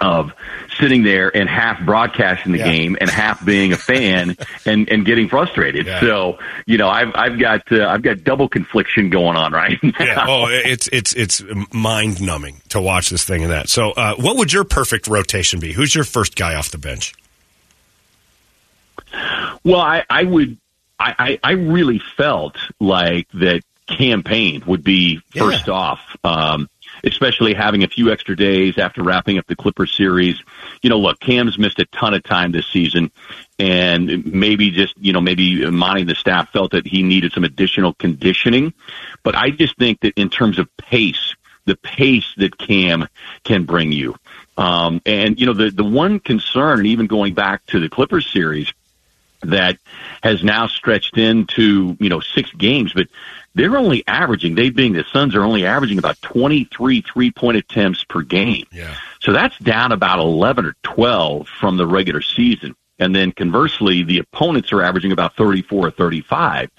of 0.00 0.32
sitting 0.78 1.02
there 1.02 1.34
and 1.34 1.48
half 1.48 1.84
broadcasting 1.84 2.52
the 2.52 2.58
Yeah. 2.58 2.72
game 2.72 2.96
and 3.00 3.10
half 3.10 3.44
being 3.44 3.72
a 3.72 3.76
fan 3.76 4.36
and 4.66 4.88
and 4.88 5.04
getting 5.04 5.28
frustrated. 5.28 5.86
Yeah. 5.86 6.00
So 6.00 6.38
you 6.66 6.78
know, 6.78 6.88
I've 6.88 7.12
I've 7.14 7.38
got 7.38 7.70
uh, 7.70 7.86
I've 7.86 8.02
got 8.02 8.24
double 8.24 8.48
confliction 8.48 9.10
going 9.10 9.36
on 9.36 9.52
right 9.52 9.78
now. 9.82 9.92
Yeah. 10.00 10.24
Oh, 10.26 10.46
it's 10.48 10.88
it's 10.92 11.12
it's 11.14 11.42
mind 11.72 12.20
numbing 12.22 12.62
to 12.70 12.80
watch 12.80 13.10
this 13.10 13.24
thing 13.24 13.42
and 13.42 13.52
that. 13.52 13.68
So, 13.68 13.90
uh, 13.92 14.14
what 14.16 14.36
would 14.36 14.52
your 14.52 14.64
perfect 14.64 15.06
rotation 15.06 15.60
be? 15.60 15.72
Who's 15.72 15.94
your 15.94 16.04
first 16.04 16.34
guy 16.36 16.54
off 16.54 16.70
the 16.70 16.78
bench? 16.78 17.14
Well, 19.64 19.80
I, 19.80 20.04
I 20.08 20.24
would. 20.24 20.56
I, 20.98 21.14
I, 21.18 21.38
I 21.42 21.50
really 21.52 22.00
felt 22.16 22.56
like 22.78 23.26
that 23.34 23.62
Cam 23.86 24.22
Payne 24.22 24.62
would 24.66 24.84
be 24.84 25.20
first 25.36 25.68
off, 25.68 26.00
um, 26.22 26.68
especially 27.04 27.54
having 27.54 27.82
a 27.82 27.88
few 27.88 28.10
extra 28.10 28.36
days 28.36 28.78
after 28.78 29.02
wrapping 29.02 29.38
up 29.38 29.46
the 29.46 29.56
Clippers 29.56 29.94
series. 29.94 30.42
You 30.82 30.90
know, 30.90 30.98
look, 30.98 31.20
Cam's 31.20 31.58
missed 31.58 31.78
a 31.78 31.86
ton 31.86 32.14
of 32.14 32.22
time 32.22 32.52
this 32.52 32.66
season, 32.66 33.10
and 33.58 34.24
maybe 34.26 34.70
just 34.70 34.94
you 34.98 35.12
know 35.12 35.20
maybe 35.20 35.68
Monty 35.70 36.02
and 36.02 36.10
the 36.10 36.14
staff 36.14 36.50
felt 36.50 36.72
that 36.72 36.86
he 36.86 37.02
needed 37.02 37.32
some 37.32 37.44
additional 37.44 37.94
conditioning. 37.94 38.72
But 39.22 39.36
I 39.36 39.50
just 39.50 39.76
think 39.76 40.00
that 40.00 40.14
in 40.16 40.30
terms 40.30 40.58
of 40.58 40.68
pace, 40.76 41.34
the 41.66 41.76
pace 41.76 42.32
that 42.36 42.58
Cam 42.58 43.08
can 43.44 43.64
bring 43.64 43.92
you. 43.92 44.16
Um, 44.56 45.00
and 45.06 45.40
you 45.40 45.46
know 45.46 45.54
the 45.54 45.70
the 45.70 45.84
one 45.84 46.20
concern, 46.20 46.78
and 46.78 46.86
even 46.86 47.06
going 47.06 47.34
back 47.34 47.64
to 47.66 47.80
the 47.80 47.88
Clippers 47.88 48.30
series, 48.30 48.72
that 49.42 49.78
has 50.22 50.44
now 50.44 50.66
stretched 50.66 51.16
into 51.16 51.96
you 51.98 52.08
know 52.08 52.20
six 52.20 52.50
games, 52.52 52.92
but 52.92 53.08
they're 53.60 53.76
only 53.76 54.02
averaging. 54.06 54.54
They 54.54 54.70
being 54.70 54.94
the 54.94 55.04
Suns 55.12 55.34
are 55.34 55.42
only 55.42 55.66
averaging 55.66 55.98
about 55.98 56.20
twenty 56.22 56.64
three 56.64 57.02
three 57.02 57.30
point 57.30 57.58
attempts 57.58 58.04
per 58.04 58.22
game. 58.22 58.64
Yeah. 58.72 58.96
So 59.20 59.32
that's 59.32 59.58
down 59.58 59.92
about 59.92 60.18
eleven 60.18 60.64
or 60.64 60.74
twelve 60.82 61.46
from 61.46 61.76
the 61.76 61.86
regular 61.86 62.22
season. 62.22 62.74
And 62.98 63.14
then 63.14 63.32
conversely, 63.32 64.02
the 64.02 64.18
opponents 64.18 64.72
are 64.72 64.82
averaging 64.82 65.10
about 65.10 65.34
34 65.34 65.86
or 65.86 65.90
35. 65.90 66.70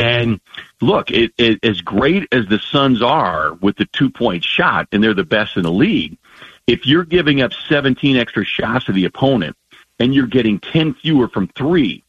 And 0.00 0.40
look, 0.80 1.12
it, 1.12 1.32
it, 1.38 1.64
as 1.64 1.80
great 1.80 2.26
as 2.32 2.46
the 2.46 2.58
Suns 2.58 3.00
are 3.02 3.54
with 3.54 3.76
the 3.76 3.86
two 3.86 4.10
point 4.10 4.42
shot, 4.42 4.88
and 4.90 5.00
they're 5.00 5.14
the 5.14 5.22
best 5.22 5.56
in 5.56 5.62
the 5.62 5.70
league, 5.70 6.18
if 6.66 6.86
you're 6.86 7.04
giving 7.04 7.40
up 7.40 7.52
17 7.68 8.16
extra 8.16 8.44
shots 8.44 8.86
to 8.86 8.92
the 8.92 9.04
opponent 9.04 9.56
and 10.00 10.12
you're 10.12 10.26
getting 10.26 10.58
10 10.58 10.94
fewer 10.94 11.28
from 11.28 11.46
three, 11.46 12.02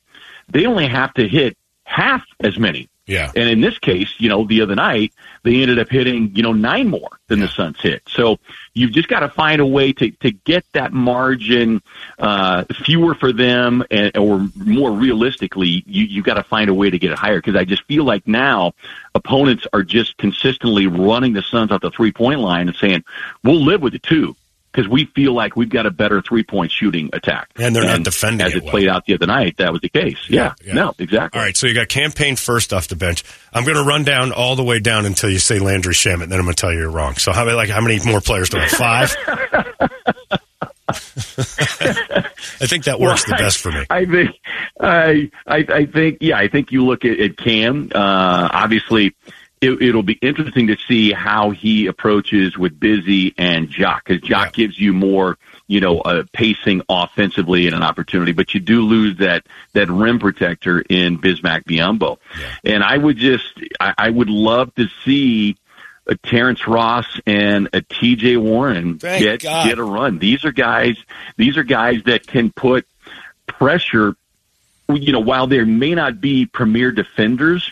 they 0.49 0.65
only 0.65 0.87
have 0.87 1.13
to 1.13 1.27
hit 1.27 1.55
half 1.83 2.25
as 2.39 2.57
many. 2.57 2.89
Yeah. 3.07 3.31
And 3.35 3.49
in 3.49 3.61
this 3.61 3.77
case, 3.79 4.09
you 4.19 4.29
know, 4.29 4.45
the 4.45 4.61
other 4.61 4.75
night, 4.75 5.13
they 5.43 5.61
ended 5.61 5.79
up 5.79 5.89
hitting, 5.89 6.35
you 6.35 6.43
know, 6.43 6.53
nine 6.53 6.87
more 6.87 7.09
than 7.27 7.39
the 7.39 7.47
Suns 7.47 7.81
hit. 7.81 8.03
So 8.07 8.37
you've 8.73 8.91
just 8.91 9.07
got 9.07 9.21
to 9.21 9.29
find 9.29 9.59
a 9.59 9.65
way 9.65 9.91
to, 9.93 10.11
to 10.11 10.31
get 10.31 10.63
that 10.73 10.93
margin, 10.93 11.81
uh, 12.19 12.63
fewer 12.85 13.15
for 13.15 13.33
them 13.33 13.83
and, 13.89 14.15
or 14.15 14.47
more 14.55 14.91
realistically, 14.91 15.83
you, 15.87 16.05
you've 16.05 16.25
got 16.25 16.35
to 16.35 16.43
find 16.43 16.69
a 16.69 16.73
way 16.73 16.89
to 16.89 16.99
get 16.99 17.11
it 17.11 17.17
higher. 17.17 17.41
Cause 17.41 17.55
I 17.55 17.65
just 17.65 17.83
feel 17.85 18.03
like 18.03 18.27
now 18.27 18.73
opponents 19.15 19.65
are 19.73 19.83
just 19.83 20.17
consistently 20.17 20.87
running 20.87 21.33
the 21.33 21.41
Suns 21.41 21.71
off 21.71 21.81
the 21.81 21.91
three 21.91 22.11
point 22.11 22.39
line 22.39 22.67
and 22.67 22.77
saying, 22.77 23.03
we'll 23.43 23.63
live 23.63 23.81
with 23.81 23.93
the 23.93 23.99
two. 23.99 24.35
Because 24.71 24.87
we 24.87 25.05
feel 25.05 25.33
like 25.33 25.55
we've 25.57 25.69
got 25.69 25.85
a 25.85 25.91
better 25.91 26.21
three 26.21 26.43
point 26.43 26.71
shooting 26.71 27.09
attack. 27.13 27.49
And 27.57 27.75
they're 27.75 27.83
not 27.83 28.03
defending 28.03 28.45
As 28.47 28.53
it 28.53 28.57
it 28.59 28.63
well. 28.63 28.71
played 28.71 28.87
out 28.87 29.05
the 29.05 29.13
other 29.15 29.27
night, 29.27 29.57
that 29.57 29.71
was 29.71 29.81
the 29.81 29.89
case. 29.89 30.17
Yeah. 30.29 30.53
Yeah. 30.63 30.73
No, 30.73 30.93
exactly. 30.97 31.37
All 31.39 31.45
right, 31.45 31.55
so 31.57 31.67
you 31.67 31.73
got 31.73 31.89
Cam 31.89 32.11
Payne 32.11 32.35
first 32.37 32.71
off 32.71 32.87
the 32.87 32.95
bench. 32.95 33.23
I'm 33.53 33.65
going 33.65 33.75
to 33.77 33.83
run 33.83 34.03
down 34.03 34.31
all 34.31 34.55
the 34.55 34.63
way 34.63 34.79
down 34.79 35.05
until 35.05 35.29
you 35.29 35.39
say 35.39 35.59
Landry 35.59 35.93
Shamet, 35.93 36.29
then 36.29 36.39
I'm 36.39 36.45
going 36.45 36.55
to 36.55 36.61
tell 36.61 36.71
you 36.71 36.79
you're 36.79 36.89
wrong. 36.89 37.15
So 37.15 37.31
how 37.33 37.43
many 37.43 37.57
like 37.57 37.69
how 37.69 37.81
many 37.81 37.99
more 38.05 38.21
players 38.21 38.49
do 38.49 38.57
I 38.57 38.61
have? 38.61 38.71
Five. 38.71 39.15
I 40.91 42.67
think 42.67 42.85
that 42.85 42.99
works 42.99 43.23
the 43.25 43.35
best 43.37 43.59
for 43.59 43.71
me. 43.71 43.85
I 43.89 44.05
think, 44.05 44.29
I, 44.79 45.31
I, 45.47 45.65
I 45.69 45.85
think, 45.85 46.17
yeah, 46.21 46.37
I 46.37 46.47
think 46.47 46.71
you 46.71 46.85
look 46.85 47.05
at, 47.05 47.19
at 47.19 47.37
Cam. 47.37 47.91
Uh, 47.93 48.49
obviously, 48.51 49.15
it, 49.61 49.81
it'll 49.81 50.03
be 50.03 50.17
interesting 50.21 50.67
to 50.67 50.77
see 50.87 51.11
how 51.11 51.51
he 51.51 51.85
approaches 51.85 52.57
with 52.57 52.79
Busy 52.79 53.33
and 53.37 53.69
Jock, 53.69 54.03
because 54.05 54.27
Jock 54.27 54.53
gives 54.53 54.77
you 54.77 54.91
more, 54.91 55.37
you 55.67 55.79
know, 55.79 55.99
uh, 55.99 56.23
pacing 56.33 56.81
offensively 56.89 57.67
and 57.67 57.75
an 57.75 57.83
opportunity. 57.83 58.31
But 58.31 58.55
you 58.55 58.59
do 58.59 58.81
lose 58.81 59.17
that 59.19 59.45
that 59.73 59.89
rim 59.89 60.19
protector 60.19 60.81
in 60.81 61.19
Bismack 61.19 61.65
Biyombo, 61.65 62.17
and 62.65 62.83
I 62.83 62.97
would 62.97 63.17
just, 63.17 63.53
I, 63.79 63.93
I 63.97 64.09
would 64.09 64.29
love 64.29 64.73
to 64.75 64.87
see. 65.05 65.57
A 66.07 66.15
Terrence 66.15 66.67
Ross 66.67 67.05
and 67.27 67.67
a 67.67 67.81
TJ 67.81 68.35
Warren 68.41 68.97
Thank 68.97 69.23
get 69.23 69.43
God. 69.43 69.67
get 69.67 69.77
a 69.77 69.83
run. 69.83 70.17
These 70.17 70.43
are 70.45 70.51
guys. 70.51 70.97
These 71.37 71.57
are 71.57 71.63
guys 71.63 72.01
that 72.05 72.25
can 72.25 72.51
put 72.51 72.87
pressure. 73.45 74.15
You 74.89 75.13
know, 75.13 75.19
while 75.19 75.45
there 75.45 75.65
may 75.65 75.93
not 75.93 76.19
be 76.19 76.47
premier 76.47 76.91
defenders, 76.91 77.71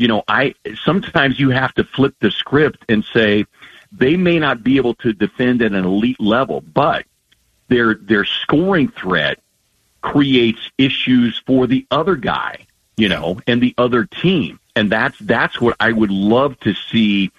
you 0.00 0.08
know, 0.08 0.22
I 0.28 0.54
sometimes 0.82 1.38
you 1.38 1.50
have 1.50 1.74
to 1.74 1.84
flip 1.84 2.14
the 2.20 2.30
script 2.30 2.86
and 2.88 3.04
say 3.12 3.44
they 3.92 4.16
may 4.16 4.38
not 4.38 4.64
be 4.64 4.78
able 4.78 4.94
to 4.94 5.12
defend 5.12 5.60
at 5.60 5.72
an 5.72 5.84
elite 5.84 6.18
level, 6.18 6.62
but 6.62 7.04
their 7.68 7.96
their 7.96 8.24
scoring 8.24 8.88
threat 8.88 9.40
creates 10.00 10.70
issues 10.78 11.42
for 11.46 11.66
the 11.66 11.86
other 11.90 12.16
guy, 12.16 12.66
you 12.96 13.10
know, 13.10 13.40
and 13.46 13.60
the 13.60 13.74
other 13.76 14.06
team. 14.06 14.58
And 14.74 14.90
that's 14.90 15.18
that's 15.18 15.60
what 15.60 15.76
I 15.78 15.92
would 15.92 16.10
love 16.10 16.58
to 16.60 16.72
see 16.72 17.30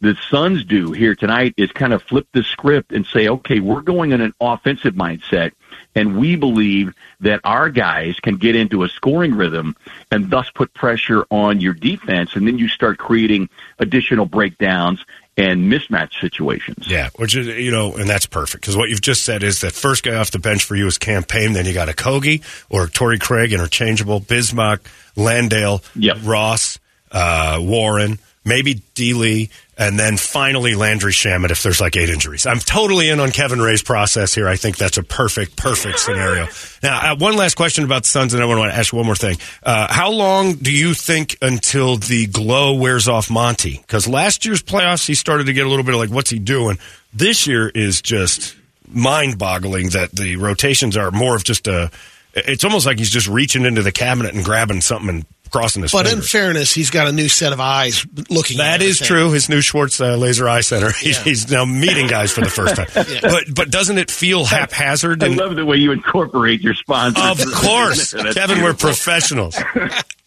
the 0.00 0.16
Suns 0.30 0.64
do 0.64 0.92
here 0.92 1.14
tonight 1.14 1.54
is 1.56 1.70
kind 1.72 1.92
of 1.92 2.02
flip 2.02 2.26
the 2.32 2.42
script 2.42 2.92
and 2.92 3.04
say, 3.06 3.28
okay, 3.28 3.60
we're 3.60 3.82
going 3.82 4.12
in 4.12 4.20
an 4.20 4.34
offensive 4.40 4.94
mindset 4.94 5.52
and 5.94 6.18
we 6.18 6.36
believe 6.36 6.94
that 7.20 7.40
our 7.44 7.68
guys 7.68 8.18
can 8.20 8.36
get 8.36 8.56
into 8.56 8.82
a 8.82 8.88
scoring 8.88 9.34
rhythm 9.34 9.76
and 10.10 10.30
thus 10.30 10.50
put 10.50 10.72
pressure 10.72 11.26
on 11.30 11.60
your 11.60 11.74
defense 11.74 12.34
and 12.34 12.46
then 12.46 12.58
you 12.58 12.68
start 12.68 12.98
creating 12.98 13.48
additional 13.78 14.26
breakdowns 14.26 15.04
and 15.36 15.72
mismatch 15.72 16.20
situations. 16.20 16.86
Yeah, 16.88 17.08
which 17.16 17.36
is 17.36 17.46
you 17.46 17.70
know, 17.70 17.94
and 17.94 18.08
that's 18.08 18.26
perfect 18.26 18.62
because 18.62 18.76
what 18.76 18.88
you've 18.88 19.00
just 19.00 19.22
said 19.22 19.42
is 19.42 19.60
that 19.62 19.72
first 19.72 20.02
guy 20.02 20.14
off 20.16 20.30
the 20.30 20.38
bench 20.38 20.64
for 20.64 20.76
you 20.76 20.86
is 20.86 20.98
Cam 20.98 21.24
Payne. 21.24 21.52
Then 21.52 21.66
you 21.66 21.72
got 21.72 21.88
Okogie 21.88 22.42
or 22.68 22.86
Torrey 22.88 23.18
Craig, 23.18 23.52
interchangeable. 23.52 24.20
Bismack, 24.20 24.80
Landale, 25.16 25.82
Ross, 26.24 26.78
uh, 27.10 27.58
Warren, 27.60 28.18
maybe 28.50 28.82
D. 28.94 29.14
Lee, 29.14 29.48
and 29.78 29.98
then 29.98 30.16
finally 30.16 30.74
Landry 30.74 31.12
Shamet 31.12 31.52
if 31.52 31.62
there's 31.62 31.80
like 31.80 31.96
eight 31.96 32.10
injuries. 32.10 32.46
I'm 32.46 32.58
totally 32.58 33.08
in 33.08 33.20
on 33.20 33.30
Kevin 33.30 33.60
Ray's 33.62 33.82
process 33.82 34.34
here. 34.34 34.48
I 34.48 34.56
think 34.56 34.76
that's 34.76 34.98
a 34.98 35.04
perfect, 35.04 35.56
perfect 35.56 36.00
scenario. 36.06 36.48
Now, 36.82 37.12
uh, 37.12 37.16
one 37.16 37.36
last 37.36 37.54
question 37.54 37.84
about 37.84 38.02
the 38.02 38.08
Suns, 38.08 38.34
and 38.34 38.42
I 38.42 38.46
want 38.46 38.70
to 38.72 38.76
ask 38.76 38.92
you 38.92 38.96
one 38.98 39.06
more 39.06 39.14
thing. 39.14 39.38
Uh, 39.62 39.86
how 39.90 40.10
long 40.10 40.54
do 40.54 40.72
you 40.72 40.92
think 40.92 41.38
until 41.40 41.96
the 41.96 42.26
glow 42.26 42.74
wears 42.74 43.08
off 43.08 43.30
Monty? 43.30 43.78
Because 43.78 44.08
last 44.08 44.44
year's 44.44 44.62
playoffs, 44.62 45.06
he 45.06 45.14
started 45.14 45.44
to 45.44 45.52
get 45.52 45.64
a 45.64 45.68
little 45.68 45.84
bit 45.84 45.94
of 45.94 46.00
like, 46.00 46.10
what's 46.10 46.30
he 46.30 46.40
doing? 46.40 46.78
This 47.14 47.46
year 47.46 47.68
is 47.68 48.02
just 48.02 48.56
mind 48.88 49.38
boggling 49.38 49.90
that 49.90 50.10
the 50.10 50.36
rotations 50.36 50.96
are 50.96 51.12
more 51.12 51.36
of 51.36 51.44
just 51.44 51.68
a. 51.68 51.90
It's 52.34 52.64
almost 52.64 52.86
like 52.86 52.98
he's 52.98 53.10
just 53.10 53.28
reaching 53.28 53.64
into 53.64 53.82
the 53.82 53.92
cabinet 53.92 54.34
and 54.34 54.44
grabbing 54.44 54.82
something 54.82 55.08
and 55.08 55.26
crossing 55.50 55.82
his 55.82 55.92
But 55.92 56.10
in 56.10 56.22
fairness, 56.22 56.72
he's 56.72 56.90
got 56.90 57.06
a 57.08 57.12
new 57.12 57.28
set 57.28 57.52
of 57.52 57.60
eyes 57.60 58.06
looking. 58.30 58.58
That 58.58 58.76
at 58.76 58.82
is 58.82 59.00
everything. 59.00 59.06
true. 59.16 59.32
His 59.32 59.48
new 59.48 59.60
Schwartz 59.60 60.00
uh, 60.00 60.16
Laser 60.16 60.48
Eye 60.48 60.60
Center. 60.62 60.90
He's, 61.00 61.18
Yeah. 61.18 61.24
he's 61.24 61.50
now 61.50 61.64
meeting 61.64 62.06
guys 62.06 62.30
for 62.32 62.40
the 62.40 62.50
first 62.50 62.76
time. 62.76 62.86
But 63.22 63.44
but 63.54 63.70
doesn't 63.70 63.98
it 63.98 64.10
feel 64.10 64.44
haphazard? 64.44 65.22
I 65.22 65.26
And, 65.26 65.36
love 65.36 65.56
the 65.56 65.64
way 65.66 65.76
you 65.76 65.92
incorporate 65.92 66.60
your 66.62 66.74
sponsors. 66.74 67.22
of 67.46 67.52
course, 67.54 68.12
That's 68.12 68.34
Kevin, 68.34 68.62
we're 68.62 68.74
professionals. 68.74 69.58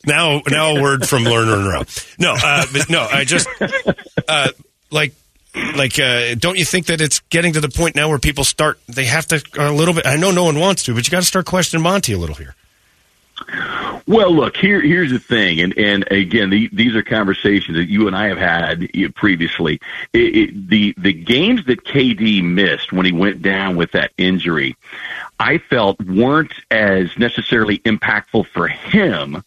Now 0.05 0.41
now 0.47 0.75
a 0.75 0.81
word 0.81 1.07
from 1.07 1.23
Lerner 1.23 1.55
and 1.57 1.67
Rowe. 1.67 1.83
No, 2.19 2.35
uh, 2.41 2.65
but 2.73 2.89
no, 2.89 3.01
I 3.01 3.23
just 3.23 3.47
uh, 4.27 4.49
like. 4.91 5.13
Like, 5.75 5.99
uh, 5.99 6.33
don't 6.33 6.57
you 6.57 6.65
think 6.65 6.87
that 6.87 6.99
it's 6.99 7.19
getting 7.29 7.53
to 7.53 7.61
the 7.61 7.69
point 7.69 7.95
now 7.95 8.09
where 8.09 8.17
people 8.17 8.43
start? 8.43 8.79
They 8.87 9.05
have 9.05 9.27
to 9.27 9.39
a 9.59 9.71
little 9.71 9.93
bit. 9.93 10.07
I 10.07 10.15
know 10.15 10.31
no 10.31 10.45
one 10.45 10.57
wants 10.59 10.81
to, 10.85 10.95
but 10.95 11.05
you 11.05 11.11
got 11.11 11.19
to 11.19 11.27
start 11.27 11.45
questioning 11.45 11.83
Monty 11.83 12.11
a 12.13 12.17
little 12.17 12.33
here. 12.35 12.55
Well, 14.05 14.31
look 14.31 14.57
here. 14.57 14.81
Here's 14.81 15.11
the 15.11 15.19
thing, 15.19 15.61
and 15.61 15.77
and 15.77 16.11
again, 16.11 16.49
the, 16.49 16.69
these 16.73 16.95
are 16.95 17.03
conversations 17.03 17.77
that 17.77 17.89
you 17.89 18.07
and 18.07 18.15
I 18.15 18.27
have 18.27 18.37
had 18.37 18.89
previously. 19.15 19.79
It, 20.11 20.35
it, 20.35 20.69
the 20.69 20.93
the 20.97 21.13
games 21.13 21.65
that 21.65 21.85
KD 21.85 22.43
missed 22.43 22.91
when 22.91 23.05
he 23.05 23.11
went 23.11 23.41
down 23.41 23.75
with 23.75 23.91
that 23.93 24.11
injury, 24.17 24.75
I 25.39 25.57
felt 25.57 26.01
weren't 26.01 26.53
as 26.69 27.17
necessarily 27.17 27.79
impactful 27.79 28.47
for 28.47 28.67
him 28.67 29.43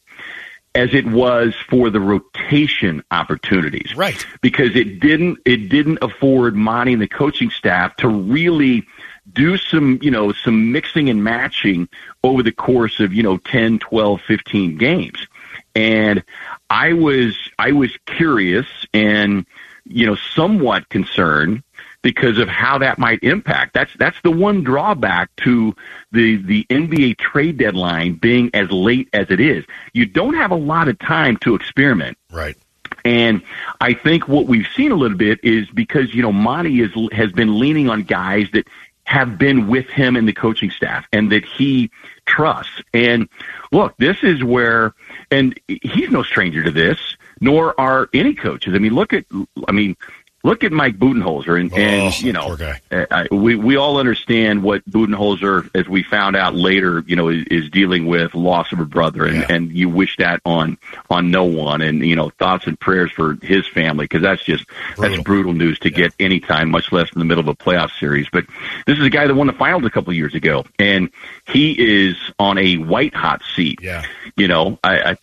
as 0.77 0.93
it 0.93 1.07
was 1.07 1.55
for 1.71 1.89
the 1.89 2.01
rotation 2.01 3.03
opportunities. 3.11 3.97
Right. 3.97 4.27
Because 4.43 4.77
it 4.77 5.01
didn't 5.01 5.39
it 5.45 5.69
didn't 5.69 5.99
afford 6.03 6.55
Monty 6.55 6.93
and 6.93 7.03
the 7.03 7.09
coaching 7.09 7.51
staff 7.51 7.97
to 7.97 8.09
really 8.09 8.87
do 9.33 9.57
some, 9.57 9.99
you 10.03 10.11
know, 10.11 10.33
some 10.33 10.73
mixing 10.73 11.11
and 11.11 11.23
matching 11.23 11.89
over 12.23 12.43
the 12.43 12.53
course 12.53 13.01
of, 13.01 13.13
you 13.13 13.23
know, 13.23 13.37
10, 13.39 13.79
12, 13.79 14.21
15 14.21 14.77
games. 14.77 15.27
And 15.75 16.25
I 16.71 16.95
was 16.95 17.37
I 17.59 17.73
was 17.73 17.97
curious 18.07 18.67
and 18.93 19.47
you 19.85 20.07
know 20.07 20.17
somewhat 20.17 20.89
concerned 20.89 21.63
because 22.03 22.39
of 22.39 22.49
how 22.49 22.79
that 22.79 22.99
might 22.99 23.23
impact. 23.23 23.75
That's 23.75 23.93
that's 23.99 24.21
the 24.23 24.31
one 24.31 24.63
drawback 24.63 25.35
to 25.45 25.75
the 26.13 26.37
the 26.37 26.65
NBA 26.71 27.19
trade 27.19 27.59
deadline 27.59 28.15
being 28.15 28.51
as 28.55 28.71
late 28.71 29.09
as 29.13 29.27
it 29.31 29.41
is. 29.41 29.65
You 29.93 30.07
don't 30.07 30.35
have 30.35 30.51
a 30.51 30.57
lot 30.57 30.89
of 30.89 30.99
time 30.99 31.37
to 31.39 31.55
experiment. 31.55 32.17
Right. 32.31 32.57
And 33.05 33.43
I 33.81 33.95
think 33.95 34.27
what 34.27 34.47
we've 34.47 34.67
seen 34.75 34.91
a 34.91 34.97
little 34.97 35.17
bit 35.17 35.41
is 35.43 35.69
because 35.71 36.15
you 36.15 36.23
know 36.23 36.33
Monty 36.33 36.81
is 36.81 36.91
has 37.13 37.31
been 37.33 37.59
leaning 37.59 37.89
on 37.89 38.03
guys 38.03 38.49
that 38.53 38.67
have 39.07 39.39
been 39.39 39.69
with 39.69 39.87
him 39.87 40.17
and 40.17 40.29
the 40.29 40.33
coaching 40.33 40.71
staff 40.71 41.07
and 41.13 41.33
that 41.33 41.45
he 41.45 41.91
trusts. 42.27 42.83
And 42.93 43.29
look, 43.73 43.97
this 43.99 44.23
is 44.23 44.43
where 44.43 44.95
and 45.31 45.59
he's 45.69 46.11
no 46.11 46.23
stranger 46.23 46.63
to 46.63 46.71
this, 46.71 46.99
nor 47.41 47.79
are 47.81 48.09
any 48.13 48.35
coaches. 48.35 48.75
I 48.75 48.79
mean, 48.79 48.95
look 48.95 49.13
at 49.13 49.25
I 49.69 49.73
mean, 49.73 49.97
look 50.45 50.63
at 50.63 50.71
Mike 50.71 50.97
Budenholzer 50.99 51.61
and, 51.61 51.73
and 51.73 52.13
Oh, 52.15 52.17
you 52.19 52.33
know 52.33 52.47
poor 52.47 52.57
guy. 52.57 52.81
uh, 52.93 53.07
I- 53.11 53.35
we 53.35 53.57
we 53.57 53.77
all 53.77 53.99
understand 53.99 54.63
what 54.63 54.89
Budenholzer, 54.89 55.69
as 55.75 55.89
we 55.89 56.03
found 56.05 56.37
out 56.37 56.55
later, 56.55 57.03
you 57.07 57.17
know, 57.17 57.29
is, 57.29 57.45
is 57.51 57.69
dealing 57.71 58.07
with 58.07 58.35
loss 58.35 58.71
of 58.73 58.79
a 58.79 58.85
brother, 58.85 59.25
and, 59.25 59.37
Yeah. 59.39 59.47
and 59.51 59.73
you 59.73 59.89
wish 59.89 60.17
that 60.19 60.41
on 60.45 60.79
on 61.11 61.31
no 61.31 61.45
one, 61.45 61.81
and 61.83 62.05
you 62.07 62.15
know, 62.15 62.31
thoughts 62.31 62.67
and 62.67 62.79
prayers 62.79 63.11
for 63.11 63.37
his 63.43 63.67
family 63.67 64.05
because 64.05 64.23
that's 64.23 64.45
just 64.45 64.65
Brutal. 64.95 65.03
that's 65.17 65.23
brutal 65.25 65.53
news 65.53 65.79
to 65.81 65.91
get 65.91 66.15
any 66.21 66.39
time, 66.41 66.71
much 66.71 66.93
less 66.93 67.11
in 67.13 67.19
the 67.19 67.25
middle 67.25 67.41
of 67.43 67.49
a 67.49 67.55
playoff 67.55 67.91
series. 67.99 68.29
But 68.31 68.45
this 68.87 68.99
is 68.99 69.05
a 69.05 69.11
guy 69.11 69.27
that 69.27 69.35
won 69.35 69.47
the 69.49 69.53
finals 69.53 69.85
a 69.85 69.91
couple 69.91 70.11
of 70.11 70.17
years 70.17 70.35
ago, 70.35 70.65
and 70.79 71.11
he 71.47 71.73
is 71.73 72.17
on 72.39 72.59
a 72.59 72.77
white 72.77 73.15
hot 73.15 73.43
seat. 73.55 73.81
Yeah. 73.83 74.05
You 74.37 74.49
know, 74.49 74.79
I, 74.85 75.13
I 75.13 75.17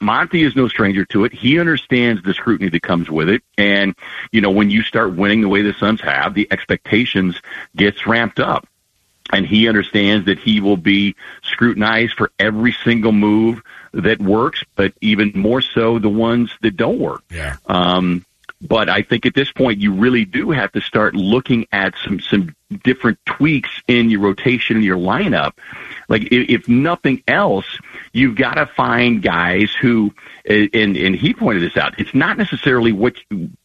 Monty 0.00 0.42
is 0.42 0.54
no 0.56 0.68
stranger 0.68 1.04
to 1.06 1.24
it. 1.24 1.32
He 1.32 1.58
understands 1.58 2.22
the 2.22 2.32
scrutiny 2.34 2.70
that 2.70 2.82
comes 2.82 3.10
with 3.10 3.28
it, 3.28 3.42
and 3.58 3.94
you 4.32 4.40
know, 4.40 4.53
when 4.54 4.70
you 4.70 4.82
start 4.82 5.14
winning 5.14 5.40
the 5.40 5.48
way 5.48 5.62
the 5.62 5.74
Suns 5.74 6.00
have, 6.00 6.34
the 6.34 6.48
expectations 6.50 7.40
gets 7.76 8.06
ramped 8.06 8.40
up. 8.40 8.66
And 9.32 9.46
he 9.46 9.68
understands 9.68 10.26
that 10.26 10.38
he 10.38 10.60
will 10.60 10.76
be 10.76 11.16
scrutinized 11.42 12.14
for 12.14 12.30
every 12.38 12.72
single 12.84 13.12
move 13.12 13.62
that 13.92 14.20
works, 14.20 14.62
but 14.76 14.92
even 15.00 15.32
more 15.34 15.62
so 15.62 15.98
the 15.98 16.10
ones 16.10 16.50
that 16.60 16.76
don't 16.76 16.98
work. 16.98 17.22
Yeah. 17.30 17.56
Um, 17.66 18.24
but 18.60 18.88
I 18.88 19.02
think 19.02 19.26
at 19.26 19.34
this 19.34 19.50
point 19.50 19.80
you 19.80 19.92
really 19.92 20.24
do 20.24 20.50
have 20.50 20.72
to 20.72 20.80
start 20.80 21.14
looking 21.14 21.66
at 21.72 21.94
some 22.04 22.20
some 22.20 22.54
different 22.82 23.18
tweaks 23.26 23.70
in 23.88 24.10
your 24.10 24.20
rotation 24.20 24.76
and 24.76 24.84
your 24.84 24.96
lineup. 24.98 25.52
Like 26.08 26.22
if, 26.24 26.48
if 26.50 26.68
nothing 26.68 27.22
else, 27.26 27.66
you've 28.12 28.36
got 28.36 28.54
to 28.54 28.66
find 28.66 29.22
guys 29.22 29.72
who, 29.80 30.12
and 30.44 30.74
and 30.74 31.14
he 31.16 31.32
pointed 31.32 31.62
this 31.62 31.76
out. 31.78 31.98
It's 31.98 32.14
not 32.14 32.36
necessarily 32.36 32.92
what 32.92 33.16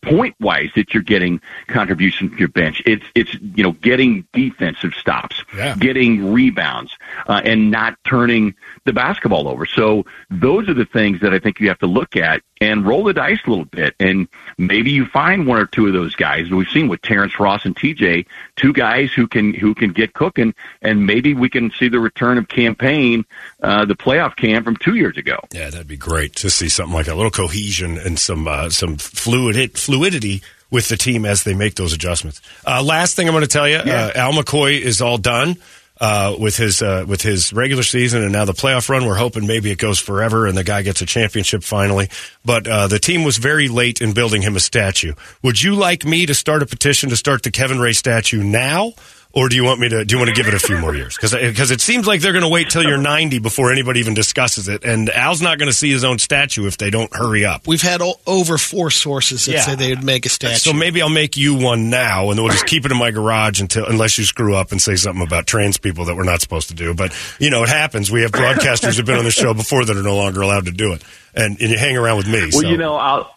point 0.02 0.36
wise 0.40 0.70
that 0.76 0.94
you're 0.94 1.04
getting 1.04 1.42
contribution 1.68 2.30
from 2.30 2.38
your 2.38 2.48
bench. 2.48 2.82
It's 2.86 3.04
it's 3.16 3.34
you 3.34 3.64
know 3.64 3.74
getting 3.74 4.26
defensive 4.34 4.94
stops, 4.94 5.44
Yeah. 5.56 5.76
getting 5.78 6.32
rebounds, 6.32 6.96
uh, 7.28 7.42
and 7.44 7.72
not 7.72 7.98
turning 8.06 8.56
the 8.86 8.94
basketball 8.94 9.48
over. 9.50 9.66
So 9.66 10.06
those 10.30 10.70
are 10.70 10.74
the 10.74 10.86
things 10.86 11.20
that 11.22 11.34
I 11.34 11.40
think 11.40 11.60
you 11.60 11.68
have 11.68 11.80
to 11.80 11.88
look 11.88 12.16
at 12.16 12.42
and 12.62 12.86
roll 12.86 13.04
the 13.04 13.14
dice 13.14 13.40
a 13.46 13.50
little 13.50 13.66
bit. 13.66 13.96
And 14.00 14.28
maybe 14.58 14.92
you 14.92 15.06
find 15.06 15.46
one 15.48 15.60
or 15.60 15.66
two 15.66 15.88
of 15.88 15.94
those 15.94 16.16
guys. 16.16 16.50
We've 16.50 16.68
seen 16.68 16.88
with 16.88 17.02
Terrence 17.02 17.38
Ross 17.40 17.66
and 17.66 17.76
TJ, 17.76 18.26
two 18.56 18.72
guys 18.74 18.89
who 19.16 19.28
can 19.28 19.54
who 19.54 19.76
can 19.76 19.92
get 19.92 20.14
cooking, 20.14 20.54
and 20.82 21.06
maybe 21.06 21.34
we 21.34 21.50
can 21.50 21.72
see 21.72 21.90
the 21.90 22.00
return 22.00 22.38
of 22.38 22.48
Cam 22.48 22.76
Payne, 22.76 23.26
uh, 23.62 23.86
the 23.86 23.96
playoff 23.96 24.36
cam 24.36 24.64
from 24.64 24.76
two 24.78 24.96
years 24.96 25.18
ago. 25.18 25.40
Yeah, 25.54 25.70
that'd 25.70 25.88
be 25.88 25.98
great 25.98 26.36
to 26.38 26.50
see 26.50 26.70
something 26.70 26.94
like 26.94 27.06
that. 27.06 27.14
A 27.14 27.16
little 27.16 27.32
cohesion 27.32 27.98
and 27.98 28.18
some 28.18 28.48
uh, 28.48 28.70
some 28.70 28.98
fluid 28.98 29.78
fluidity 29.78 30.42
with 30.72 30.88
the 30.90 30.98
team 30.98 31.26
as 31.26 31.44
they 31.44 31.54
make 31.54 31.76
those 31.76 31.94
adjustments. 31.94 32.42
Uh, 32.66 32.84
last 32.84 33.16
thing 33.16 33.28
I'm 33.28 33.34
going 33.34 33.42
to 33.42 33.48
tell 33.48 33.68
you, 33.68 33.78
uh, 33.78 34.12
Al 34.16 34.34
McCoy 34.34 34.80
is 34.80 35.02
all 35.02 35.18
done. 35.18 35.58
Uh, 36.02 36.34
with 36.40 36.56
his 36.56 36.82
uh, 36.82 37.04
with 37.06 37.22
his 37.22 37.52
regular 37.52 37.84
season 37.84 38.24
and 38.24 38.32
now 38.32 38.46
the 38.46 38.54
playoff 38.54 38.88
run, 38.88 39.06
we're 39.06 39.16
hoping 39.16 39.46
maybe 39.46 39.70
it 39.70 39.78
goes 39.78 40.00
forever 40.00 40.48
and 40.48 40.58
the 40.58 40.64
guy 40.64 40.82
gets 40.82 41.02
a 41.02 41.06
championship 41.06 41.62
finally. 41.62 42.10
But 42.46 42.68
uh, 42.70 42.88
the 42.88 43.00
team 43.00 43.26
was 43.26 43.36
very 43.38 43.68
late 43.68 44.00
in 44.00 44.14
building 44.14 44.42
him 44.42 44.56
a 44.56 44.62
statue. 44.62 45.14
Would 45.44 45.62
you 45.62 45.76
like 45.76 46.06
me 46.06 46.26
to 46.26 46.34
start 46.34 46.64
a 46.64 46.66
petition 46.66 47.10
to 47.10 47.18
start 47.18 47.44
the 47.44 47.52
Kevin 47.52 47.80
Ray 47.82 47.92
statue 47.92 48.42
now, 48.42 48.94
or 49.32 49.48
do 49.48 49.56
you 49.56 49.64
want 49.64 49.80
me 49.80 49.90
to? 49.90 50.04
Do 50.06 50.16
you 50.16 50.20
want 50.20 50.30
to 50.30 50.36
give 50.36 50.48
it 50.48 50.56
a 50.56 50.60
few 50.60 50.80
more 50.80 50.96
years? 50.96 51.16
Because 51.16 51.34
because 51.34 51.70
it 51.70 51.82
seems 51.82 52.08
like 52.08 52.22
they're 52.22 52.32
going 52.34 52.44
to 52.44 52.50
wait 52.50 52.72
till 52.72 52.82
you're 52.82 52.98
90 52.98 53.38
before 53.40 53.72
anybody 53.72 54.00
even 54.00 54.16
discusses 54.16 54.68
it, 54.68 54.84
and 54.84 55.08
Al's 55.12 55.40
not 55.42 55.60
going 55.60 55.70
to 55.70 55.74
see 55.78 55.92
his 55.92 56.04
own 56.04 56.18
statue 56.18 56.66
if 56.66 56.78
they 56.78 56.90
don't 56.90 57.14
hurry 57.16 57.46
up. 57.46 57.68
We've 57.68 57.82
had 57.82 58.02
o- 58.02 58.20
over 58.26 58.58
four 58.58 58.90
sources 58.90 59.46
that 59.46 59.52
Yeah. 59.52 59.62
say 59.62 59.76
they 59.76 59.90
would 59.90 60.04
make 60.04 60.26
a 60.26 60.30
statue. 60.30 60.56
So 60.56 60.74
maybe 60.74 61.00
I'll 61.02 61.10
make 61.10 61.38
you 61.38 61.54
one 61.54 61.92
now, 61.92 62.30
and 62.30 62.38
then 62.38 62.44
we'll 62.44 62.54
just 62.54 62.66
keep 62.66 62.86
it 62.86 62.92
in 62.92 62.98
my 62.98 63.12
garage 63.12 63.62
until 63.62 63.86
unless 63.86 64.18
you 64.18 64.24
screw 64.24 64.56
up 64.56 64.72
and 64.72 64.82
say 64.82 64.96
something 64.96 65.22
about 65.26 65.46
trans 65.46 65.78
people 65.78 66.06
that 66.06 66.16
we're 66.16 66.24
not 66.24 66.42
supposed 66.42 66.70
to 66.70 66.74
do. 66.76 66.96
But 66.96 67.14
you 67.40 67.52
know, 67.52 67.62
it 67.62 67.70
happens. 67.70 68.12
We 68.12 68.24
have 68.24 68.32
broadcasters 68.32 68.98
who've 68.98 69.06
been 69.06 69.20
on 69.20 69.26
the 69.26 69.32
show 69.32 69.54
before 69.54 69.86
that 69.86 69.96
are 69.96 70.02
no 70.04 70.16
longer 70.18 70.42
allowed 70.42 70.66
to 70.66 70.72
do 70.72 70.94
it, 70.94 71.04
and, 71.36 71.60
and 71.62 71.70
you 71.70 71.78
hang 71.78 71.96
around 71.98 72.18
with 72.18 72.28
me. 72.28 72.40
Well, 72.40 72.52
so. 72.64 72.68
you 72.68 72.78
know, 72.78 72.96
I'll. 72.96 73.32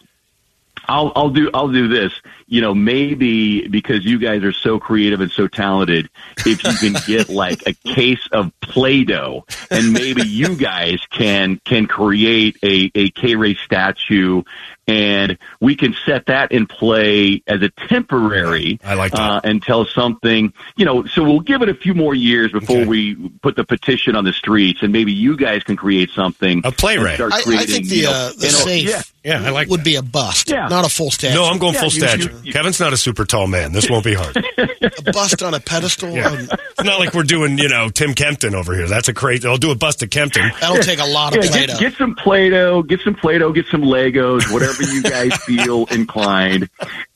I'll, 0.85 1.13
I'll 1.15 1.29
do 1.29 1.49
I'll 1.53 1.69
do 1.71 1.87
this. 1.87 2.11
You 2.53 2.61
know, 2.61 2.75
maybe 2.75 3.67
because 3.67 4.05
you 4.05 4.19
guys 4.19 4.43
are 4.43 4.51
so 4.51 4.79
creative 4.79 5.21
and 5.21 5.31
so 5.31 5.47
talented, 5.47 6.07
if 6.45 6.63
you 6.63 6.73
can 6.91 7.01
get 7.07 7.27
like 7.43 7.63
a 7.65 7.73
case 7.73 8.27
of 8.31 8.51
Play-Doh, 8.61 9.43
and 9.71 9.91
maybe 9.91 10.21
you 10.21 10.55
guys 10.55 10.99
can 11.09 11.59
can 11.65 11.87
create 11.87 12.57
a 12.61 12.91
a 12.93 13.09
K 13.09 13.35
Ray 13.35 13.55
statue, 13.55 14.43
and 14.87 15.37
we 15.59 15.75
can 15.75 15.95
set 16.05 16.25
that 16.27 16.51
in 16.51 16.65
play 16.67 17.41
as 17.47 17.61
a 17.61 17.69
temporary. 17.87 18.79
I 18.83 18.93
like 18.95 19.11
that. 19.13 19.19
Uh, 19.21 19.41
until 19.43 19.85
something, 19.85 20.53
you 20.75 20.85
know. 20.85 21.05
So 21.05 21.23
we'll 21.23 21.39
give 21.39 21.61
it 21.61 21.69
a 21.69 21.73
few 21.73 21.93
more 21.93 22.13
years 22.15 22.51
before 22.51 22.77
Okay. 22.77 22.85
we 22.85 23.15
put 23.41 23.55
the 23.55 23.63
petition 23.63 24.15
on 24.15 24.25
the 24.25 24.33
streets, 24.33 24.81
and 24.81 24.91
maybe 24.91 25.11
you 25.13 25.37
guys 25.37 25.63
can 25.63 25.75
create 25.75 26.09
something. 26.11 26.61
A 26.65 26.71
Play 26.71 26.95
and 26.97 27.07
I, 27.07 27.15
I 27.37 27.65
think 27.65 27.87
the 27.87 27.95
you 27.95 28.03
know, 28.03 28.11
uh, 28.11 28.29
the 28.37 28.45
and, 28.45 28.51
safe 28.51 28.89
yeah. 28.89 29.01
Yeah, 29.25 29.41
I 29.47 29.51
like 29.51 29.69
would 29.69 29.79
that. 29.81 29.85
be 29.85 29.95
a 29.95 30.01
bust, 30.01 30.49
Yeah. 30.49 30.67
not 30.67 30.85
a 30.85 30.89
full 30.89 31.09
statue. 31.09 31.33
no, 31.35 31.45
I'm 31.45 31.57
going 31.57 31.73
Yeah, 31.75 31.79
full 31.79 31.91
you- 31.93 31.99
statue. 32.01 32.23
you- 32.23 32.39
you- 32.43 32.51
Kevin's 32.53 32.79
not 32.81 32.91
a 32.91 32.97
super 32.97 33.23
tall 33.23 33.47
man. 33.47 33.71
This 33.71 33.89
won't 33.89 34.03
be 34.03 34.13
hard. 34.15 34.35
a 34.57 35.11
bust 35.13 35.41
on 35.41 35.53
a 35.53 35.61
pedestal. 35.61 36.11
Yeah. 36.11 36.27
um, 36.27 36.39
It's 36.51 36.83
not 36.83 36.99
like 36.99 37.13
we're 37.13 37.23
doing, 37.23 37.57
you 37.57 37.69
know, 37.69 37.87
Tim 37.89 38.15
Kempton 38.15 38.53
over 38.53 38.75
here. 38.75 38.87
That's 38.89 39.07
a 39.07 39.13
crazy. 39.13 39.47
I'll 39.47 39.55
do 39.57 39.71
a 39.71 39.75
bust 39.75 40.03
of 40.03 40.09
Kempton. 40.09 40.51
that'll 40.59 40.77
take 40.83 40.99
a 40.99 41.05
lot 41.05 41.37
of 41.37 41.45
Yeah, 41.45 41.51
Play-Doh. 41.51 41.73
get, 41.73 41.79
get 41.79 41.93
some 41.97 42.15
Play-Doh, 42.15 42.83
get 42.83 42.99
some 43.01 43.15
Play-Doh, 43.15 43.53
get 43.53 43.65
some 43.67 43.83
Legos, 43.83 44.51
whatever 44.51 44.72
you 44.79 45.03
guys 45.03 45.35
feel 45.43 45.85
inclined, 45.85 46.69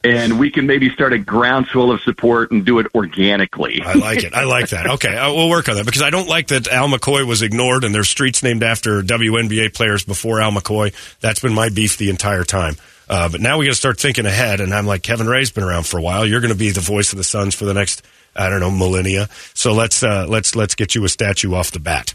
and 0.04 0.40
we 0.40 0.52
can 0.52 0.68
maybe 0.68 0.90
start 0.90 1.14
a 1.14 1.18
groundswell 1.18 1.92
of 1.92 2.02
support 2.02 2.52
and 2.52 2.66
do 2.66 2.80
it 2.80 2.88
organically. 2.96 3.82
I 3.84 3.94
like 3.94 4.24
it. 4.24 4.34
I 4.34 4.44
like 4.46 4.70
that. 4.70 4.88
Okay, 4.92 5.16
uh, 5.16 5.34
we'll 5.34 5.50
work 5.50 5.70
on 5.70 5.76
that 5.76 5.86
because 5.86 6.02
I 6.02 6.10
don't 6.10 6.28
like 6.28 6.48
that 6.48 6.68
Al 6.68 6.88
McCoy 6.88 7.26
was 7.26 7.42
ignored 7.42 7.84
and 7.84 7.94
there's 7.94 8.10
streets 8.10 8.44
named 8.44 8.64
after 8.64 9.02
WNBA 9.02 9.74
players 9.74 10.04
before 10.04 10.42
Al 10.42 10.52
McCoy. 10.52 10.94
That's 11.20 11.40
been 11.40 11.54
my 11.54 11.70
beef 11.70 11.98
the 11.98 12.10
entire 12.10 12.44
time. 12.44 12.76
Uh, 13.10 13.30
but 13.30 13.42
now 13.42 13.58
we 13.58 13.66
got 13.66 13.72
to 13.72 13.78
start 13.78 14.00
thinking 14.00 14.26
ahead. 14.26 14.60
And 14.60 14.74
I'm 14.74 14.86
like, 14.86 15.02
Kevin 15.02 15.28
Ray's 15.28 15.52
been 15.52 15.64
around 15.64 15.86
for 15.86 15.98
a 15.98 16.02
while. 16.02 16.26
You're 16.26 16.42
going 16.42 16.52
to 16.52 16.58
be 16.58 16.72
the 16.72 16.82
voice 16.82 17.14
of 17.14 17.18
the 17.18 17.24
Suns 17.24 17.56
for 17.56 17.66
the 17.66 17.74
next, 17.74 18.02
I 18.36 18.50
don't 18.50 18.60
know, 18.60 18.72
millennia. 18.72 19.30
So 19.54 19.74
let's 19.74 20.04
uh, 20.04 20.26
let's 20.28 20.56
let's 20.56 20.76
get 20.76 20.96
you 20.96 21.06
a 21.06 21.10
statue 21.10 21.54
off 21.54 21.72
the 21.72 21.80
bat. 21.80 22.14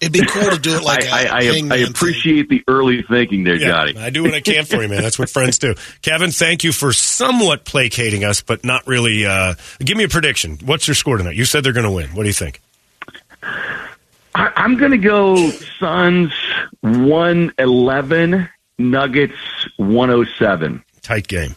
It'd 0.00 0.12
be 0.14 0.24
cool 0.26 0.50
to 0.50 0.58
do 0.58 0.76
it 0.76 0.82
like 0.84 1.04
I, 1.04 1.22
a 1.24 1.28
I, 1.30 1.36
I, 1.38 1.44
hangman 1.44 1.72
I 1.72 1.82
thing. 1.82 1.90
appreciate 1.90 2.48
the 2.48 2.62
early 2.68 3.02
thinking 3.02 3.44
there, 3.44 3.56
Yeah, 3.56 3.68
Johnny. 3.68 3.98
I 3.98 4.10
do 4.10 4.22
what 4.22 4.32
I 4.34 4.40
can 4.40 4.64
for 4.64 4.82
you, 4.82 4.88
man. 4.88 5.02
That's 5.02 5.18
what 5.18 5.28
friends 5.28 5.58
do. 5.58 5.74
Kevin, 6.02 6.30
thank 6.30 6.64
you 6.64 6.72
for 6.72 6.92
somewhat 6.92 7.64
placating 7.64 8.24
us, 8.24 8.40
but 8.40 8.64
not 8.64 8.86
really. 8.86 9.26
Uh, 9.26 9.54
give 9.80 9.96
me 9.98 10.04
a 10.04 10.08
prediction. 10.08 10.58
What's 10.64 10.88
your 10.88 10.94
score 10.94 11.18
tonight? 11.18 11.36
You 11.36 11.44
said 11.44 11.64
they're 11.64 11.72
going 11.74 11.84
to 11.86 11.90
win. 11.92 12.08
What 12.14 12.22
do 12.22 12.28
you 12.28 12.34
think? 12.34 12.60
I, 13.42 14.50
I'm 14.56 14.76
going 14.76 14.92
to 14.92 14.98
go 14.98 15.50
Suns 15.78 16.32
111, 16.80 18.48
Nuggets 18.78 19.34
107. 19.76 20.82
Tight 21.02 21.28
game. 21.28 21.54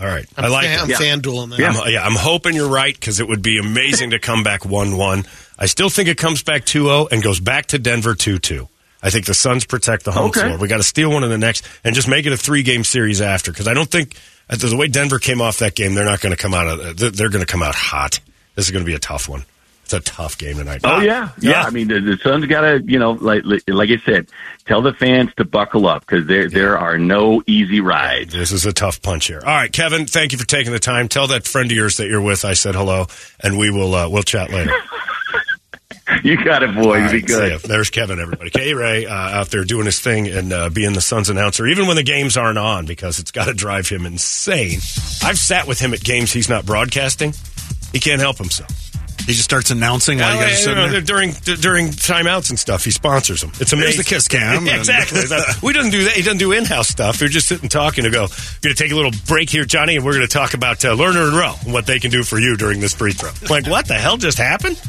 All 0.00 0.06
right, 0.06 0.26
I'm, 0.36 0.44
I 0.46 0.48
like 0.48 0.64
fan, 0.66 0.78
it. 0.78 0.82
I'm 0.82 0.90
Yeah. 0.90 0.96
FanDueling 0.96 1.56
that. 1.56 1.60
I'm, 1.76 1.92
yeah, 1.92 2.04
I'm 2.04 2.16
hoping 2.16 2.54
you're 2.54 2.68
right 2.68 2.92
because 2.94 3.20
it 3.20 3.28
would 3.28 3.42
be 3.42 3.58
amazing 3.58 4.10
to 4.10 4.18
come 4.18 4.42
back 4.42 4.64
1 4.64 4.96
1. 4.96 5.24
I 5.58 5.66
still 5.66 5.88
think 5.88 6.08
it 6.08 6.18
comes 6.18 6.42
back 6.42 6.64
2 6.64 6.84
0 6.84 7.08
and 7.10 7.22
goes 7.22 7.40
back 7.40 7.66
to 7.66 7.78
Denver 7.78 8.14
2 8.14 8.38
2. 8.38 8.68
I 9.02 9.10
think 9.10 9.26
the 9.26 9.34
Suns 9.34 9.66
protect 9.66 10.04
the 10.04 10.12
home 10.12 10.30
Okay. 10.30 10.40
floor. 10.40 10.58
We 10.58 10.66
got 10.66 10.78
to 10.78 10.82
steal 10.82 11.10
one 11.10 11.24
in 11.24 11.30
the 11.30 11.38
next 11.38 11.66
and 11.84 11.94
just 11.94 12.08
make 12.08 12.24
it 12.26 12.32
a 12.32 12.36
three 12.38 12.62
game 12.62 12.84
series 12.84 13.20
after 13.20 13.50
because 13.52 13.68
I 13.68 13.74
don't 13.74 13.90
think 13.90 14.16
uh, 14.48 14.56
the 14.56 14.76
way 14.76 14.88
Denver 14.88 15.18
came 15.18 15.40
off 15.42 15.58
that 15.58 15.74
game, 15.74 15.94
they're 15.94 16.04
not 16.06 16.20
going 16.20 16.34
to 16.34 16.40
come 16.42 16.54
out 16.54 16.66
of 16.68 16.96
they're, 16.96 17.10
they're 17.10 17.28
going 17.28 17.44
to 17.44 17.50
come 17.50 17.62
out 17.62 17.74
hot. 17.74 18.20
This 18.54 18.64
is 18.66 18.70
going 18.70 18.84
to 18.84 18.88
be 18.90 18.94
a 18.94 18.98
tough 19.00 19.28
one. 19.28 19.44
It's 19.82 19.92
a 19.92 20.00
tough 20.00 20.38
game 20.38 20.56
tonight. 20.56 20.80
Oh 20.82 20.88
Ah, 20.88 21.00
yeah, 21.02 21.28
yeah. 21.38 21.62
I 21.64 21.68
mean, 21.68 21.88
the, 21.88 22.00
the 22.00 22.16
Suns 22.16 22.46
got 22.46 22.62
to, 22.62 22.82
you 22.86 22.98
know, 22.98 23.10
like 23.12 23.42
like 23.68 23.90
I 23.90 23.98
said, 23.98 24.28
tell 24.64 24.80
the 24.80 24.94
fans 24.94 25.28
to 25.36 25.44
buckle 25.44 25.86
up 25.86 26.00
because 26.06 26.26
there 26.26 26.48
there 26.48 26.78
are 26.78 26.96
no 26.96 27.42
easy 27.46 27.80
rides. 27.80 28.32
This 28.32 28.50
is 28.50 28.64
a 28.64 28.72
tough 28.72 29.02
punch 29.02 29.26
here. 29.26 29.40
All 29.44 29.54
right, 29.54 29.70
Kevin, 29.70 30.06
thank 30.06 30.32
you 30.32 30.38
for 30.38 30.46
taking 30.46 30.72
the 30.72 30.78
time. 30.78 31.08
Tell 31.08 31.26
that 31.26 31.46
friend 31.46 31.70
of 31.70 31.76
yours 31.76 31.98
that 31.98 32.06
you're 32.08 32.22
with 32.22 32.46
I 32.46 32.54
said 32.54 32.74
hello, 32.74 33.08
and 33.40 33.58
we 33.58 33.70
will 33.70 33.94
uh, 33.94 34.08
we'll 34.08 34.22
chat 34.22 34.50
later. 34.50 34.72
You 36.22 36.42
got 36.42 36.62
it, 36.62 36.74
boys. 36.74 36.84
All 36.86 36.92
Be 36.92 37.00
right, 37.00 37.10
see 37.12 37.20
good. 37.20 37.60
There's 37.62 37.90
Kevin, 37.90 38.18
everybody. 38.20 38.50
K 38.50 38.74
Ray 38.74 39.06
uh, 39.06 39.12
out 39.14 39.48
there 39.50 39.64
doing 39.64 39.86
his 39.86 40.00
thing 40.00 40.28
and 40.28 40.52
uh, 40.52 40.68
being 40.70 40.92
the 40.92 41.00
Suns 41.00 41.28
announcer, 41.30 41.66
even 41.66 41.86
when 41.86 41.96
the 41.96 42.02
games 42.02 42.36
aren't 42.36 42.58
on, 42.58 42.86
because 42.86 43.18
it's 43.18 43.30
got 43.30 43.46
to 43.46 43.54
drive 43.54 43.88
him 43.88 44.04
insane. 44.06 44.78
I've 45.22 45.38
sat 45.38 45.66
with 45.66 45.80
him 45.80 45.92
at 45.94 46.02
games 46.04 46.32
he's 46.32 46.48
not 46.48 46.66
broadcasting. 46.66 47.32
He 47.92 48.00
can't 48.00 48.20
help 48.20 48.36
himself. 48.38 48.70
He 49.26 49.32
just 49.32 49.44
starts 49.44 49.70
announcing 49.70 50.18
while 50.18 50.34
you 50.34 50.40
Uh, 50.40 50.42
guys 50.44 50.52
are 50.52 50.56
sitting 50.56 50.76
know, 50.76 50.88
there. 50.90 51.00
during 51.00 51.32
d- 51.32 51.56
during 51.56 51.88
timeouts 51.88 52.50
and 52.50 52.58
stuff. 52.58 52.84
He 52.84 52.90
sponsors 52.90 53.40
them. 53.40 53.50
It's 53.58 53.70
There's 53.70 53.72
amazing. 53.72 53.98
the 53.98 54.04
kiss 54.04 54.28
cam. 54.28 54.66
Yeah, 54.66 54.76
exactly. 54.76 55.20
We 55.62 55.72
doesn't 55.72 55.92
do 55.92 56.04
that. 56.04 56.12
He 56.12 56.22
doesn't 56.22 56.38
do 56.38 56.52
in-house 56.52 56.88
stuff. 56.88 57.20
We're 57.22 57.28
just 57.28 57.48
sitting 57.48 57.70
talking 57.70 58.04
to 58.04 58.10
go. 58.10 58.26
Going 58.60 58.74
to 58.74 58.82
take 58.82 58.92
a 58.92 58.94
little 58.96 59.12
break 59.26 59.48
here, 59.48 59.64
Johnny, 59.64 59.96
and 59.96 60.04
we're 60.04 60.12
going 60.14 60.26
to 60.26 60.32
talk 60.32 60.52
about 60.52 60.84
uh, 60.84 60.94
Lerner 60.94 61.28
and 61.28 61.36
Rowe 61.36 61.54
and 61.64 61.72
what 61.72 61.86
they 61.86 61.98
can 62.00 62.10
do 62.10 62.22
for 62.22 62.38
you 62.38 62.56
during 62.56 62.80
this 62.80 62.92
free 62.94 63.12
throw. 63.12 63.30
Like, 63.48 63.66
what 63.66 63.86
the 63.88 63.94
hell 63.94 64.18
just 64.18 64.36
happened? 64.36 64.80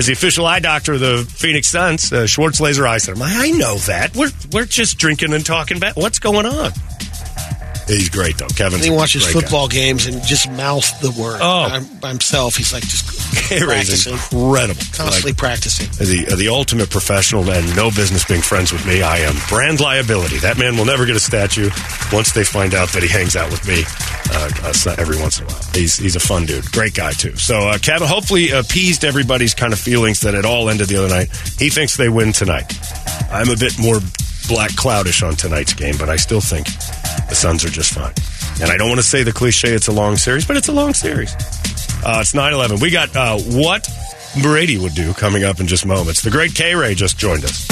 As 0.00 0.06
the 0.06 0.14
official 0.14 0.46
eye 0.46 0.60
doctor 0.60 0.94
of 0.94 1.00
the 1.00 1.26
Phoenix 1.28 1.68
Suns, 1.68 2.10
uh, 2.10 2.26
Schwartz 2.26 2.58
Laser 2.58 2.86
Eye 2.86 2.96
Center. 2.96 3.20
I 3.22 3.50
know 3.50 3.76
that. 3.80 4.16
We're 4.16 4.30
we're 4.50 4.64
just 4.64 4.96
drinking 4.96 5.34
and 5.34 5.44
talking 5.44 5.76
about 5.76 5.94
what's 5.94 6.18
going 6.18 6.46
on. 6.46 6.72
He's 7.90 8.08
great 8.08 8.38
though, 8.38 8.46
Kevin. 8.48 8.80
He 8.80 8.90
watches 8.90 9.26
football 9.26 9.66
games 9.68 10.06
and 10.06 10.22
just 10.22 10.48
mouth 10.50 10.86
the 11.00 11.10
word 11.10 11.40
Oh. 11.42 11.68
by, 11.68 11.80
by 12.00 12.08
himself. 12.10 12.56
He's 12.56 12.72
like 12.72 12.82
just 12.84 13.08
Ray's 13.50 13.64
practicing, 13.64 14.12
incredible. 14.14 14.80
constantly 14.92 15.32
Like, 15.32 15.38
practicing. 15.38 15.88
the 15.98 16.36
the 16.36 16.48
ultimate 16.48 16.88
professional 16.90 17.48
and 17.50 17.74
no 17.76 17.90
business 17.90 18.24
being 18.24 18.42
friends 18.42 18.72
with 18.72 18.86
me. 18.86 19.02
I 19.02 19.18
am 19.18 19.34
brand 19.48 19.80
liability. 19.80 20.38
That 20.38 20.56
man 20.58 20.76
will 20.76 20.84
never 20.84 21.04
get 21.04 21.16
a 21.16 21.20
statue 21.20 21.68
once 22.12 22.32
they 22.32 22.44
find 22.44 22.74
out 22.74 22.90
that 22.90 23.02
he 23.02 23.08
hangs 23.08 23.34
out 23.36 23.50
with 23.50 23.66
me 23.66 23.82
uh, 24.32 24.50
uh, 24.62 24.94
every 24.98 25.18
once 25.20 25.38
in 25.40 25.44
a 25.46 25.48
while. 25.48 25.62
He's 25.74 25.96
he's 25.96 26.14
a 26.16 26.20
fun 26.20 26.46
dude, 26.46 26.70
great 26.72 26.94
guy 26.94 27.12
too. 27.12 27.36
So 27.36 27.68
uh, 27.70 27.78
Kevin 27.78 28.06
hopefully 28.06 28.50
appeased 28.50 29.04
everybody's 29.04 29.54
kind 29.54 29.72
of 29.72 29.80
feelings 29.80 30.20
that 30.20 30.34
it 30.34 30.44
all 30.44 30.68
ended 30.70 30.88
the 30.88 30.96
other 30.96 31.08
night. 31.08 31.28
He 31.58 31.70
thinks 31.70 31.96
they 31.96 32.08
win 32.08 32.32
tonight. 32.32 32.72
I'm 33.32 33.50
a 33.50 33.56
bit 33.56 33.78
more 33.80 33.98
black 34.48 34.70
cloudish 34.72 35.26
on 35.26 35.34
tonight's 35.36 35.72
game, 35.74 35.96
but 35.98 36.08
I 36.08 36.16
still 36.16 36.40
think 36.40 36.66
the 37.28 37.34
Suns 37.34 37.64
are 37.64 37.68
just 37.68 37.94
fine. 37.94 38.14
And 38.60 38.70
I 38.70 38.76
don't 38.76 38.88
want 38.88 39.00
to 39.00 39.06
say 39.06 39.22
the 39.22 39.32
cliche 39.32 39.72
it's 39.74 39.88
a 39.88 39.92
long 39.92 40.16
series, 40.16 40.46
but 40.46 40.56
it's 40.56 40.68
a 40.68 40.72
long 40.72 40.94
series. 40.94 41.34
Uh, 42.04 42.18
it's 42.20 42.34
9 42.34 42.52
11. 42.52 42.80
We 42.80 42.90
got 42.90 43.14
uh, 43.14 43.38
what 43.38 43.88
Brady 44.42 44.78
would 44.78 44.94
do 44.94 45.12
coming 45.14 45.44
up 45.44 45.60
in 45.60 45.66
just 45.66 45.86
moments. 45.86 46.22
The 46.22 46.30
great 46.30 46.54
K 46.54 46.74
Ray 46.74 46.94
just 46.94 47.18
joined 47.18 47.44
us. 47.44 47.66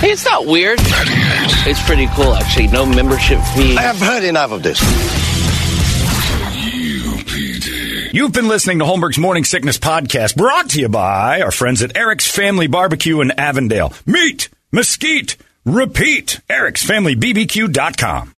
Hey, 0.00 0.10
it's 0.10 0.24
not 0.24 0.46
weird. 0.46 0.78
It's 0.80 1.82
pretty 1.84 2.08
cool, 2.14 2.34
actually. 2.34 2.66
No 2.68 2.84
membership 2.84 3.40
fee. 3.54 3.76
I 3.76 3.82
have 3.82 3.98
heard 3.98 4.24
enough 4.24 4.50
of 4.50 4.62
this. 4.62 4.80
You've 8.14 8.32
been 8.32 8.48
listening 8.48 8.80
to 8.80 8.84
Holmberg's 8.84 9.16
Morning 9.16 9.42
Sickness 9.44 9.78
Podcast, 9.78 10.36
brought 10.36 10.68
to 10.70 10.80
you 10.80 10.90
by 10.90 11.40
our 11.40 11.50
friends 11.50 11.82
at 11.82 11.96
Eric's 11.96 12.30
Family 12.30 12.66
Barbecue 12.66 13.22
in 13.22 13.30
Avondale. 13.30 13.94
Meat, 14.04 14.50
mesquite, 14.70 15.38
repeat. 15.64 16.40
Eric'sFamilyBBQ.com. 16.50 18.30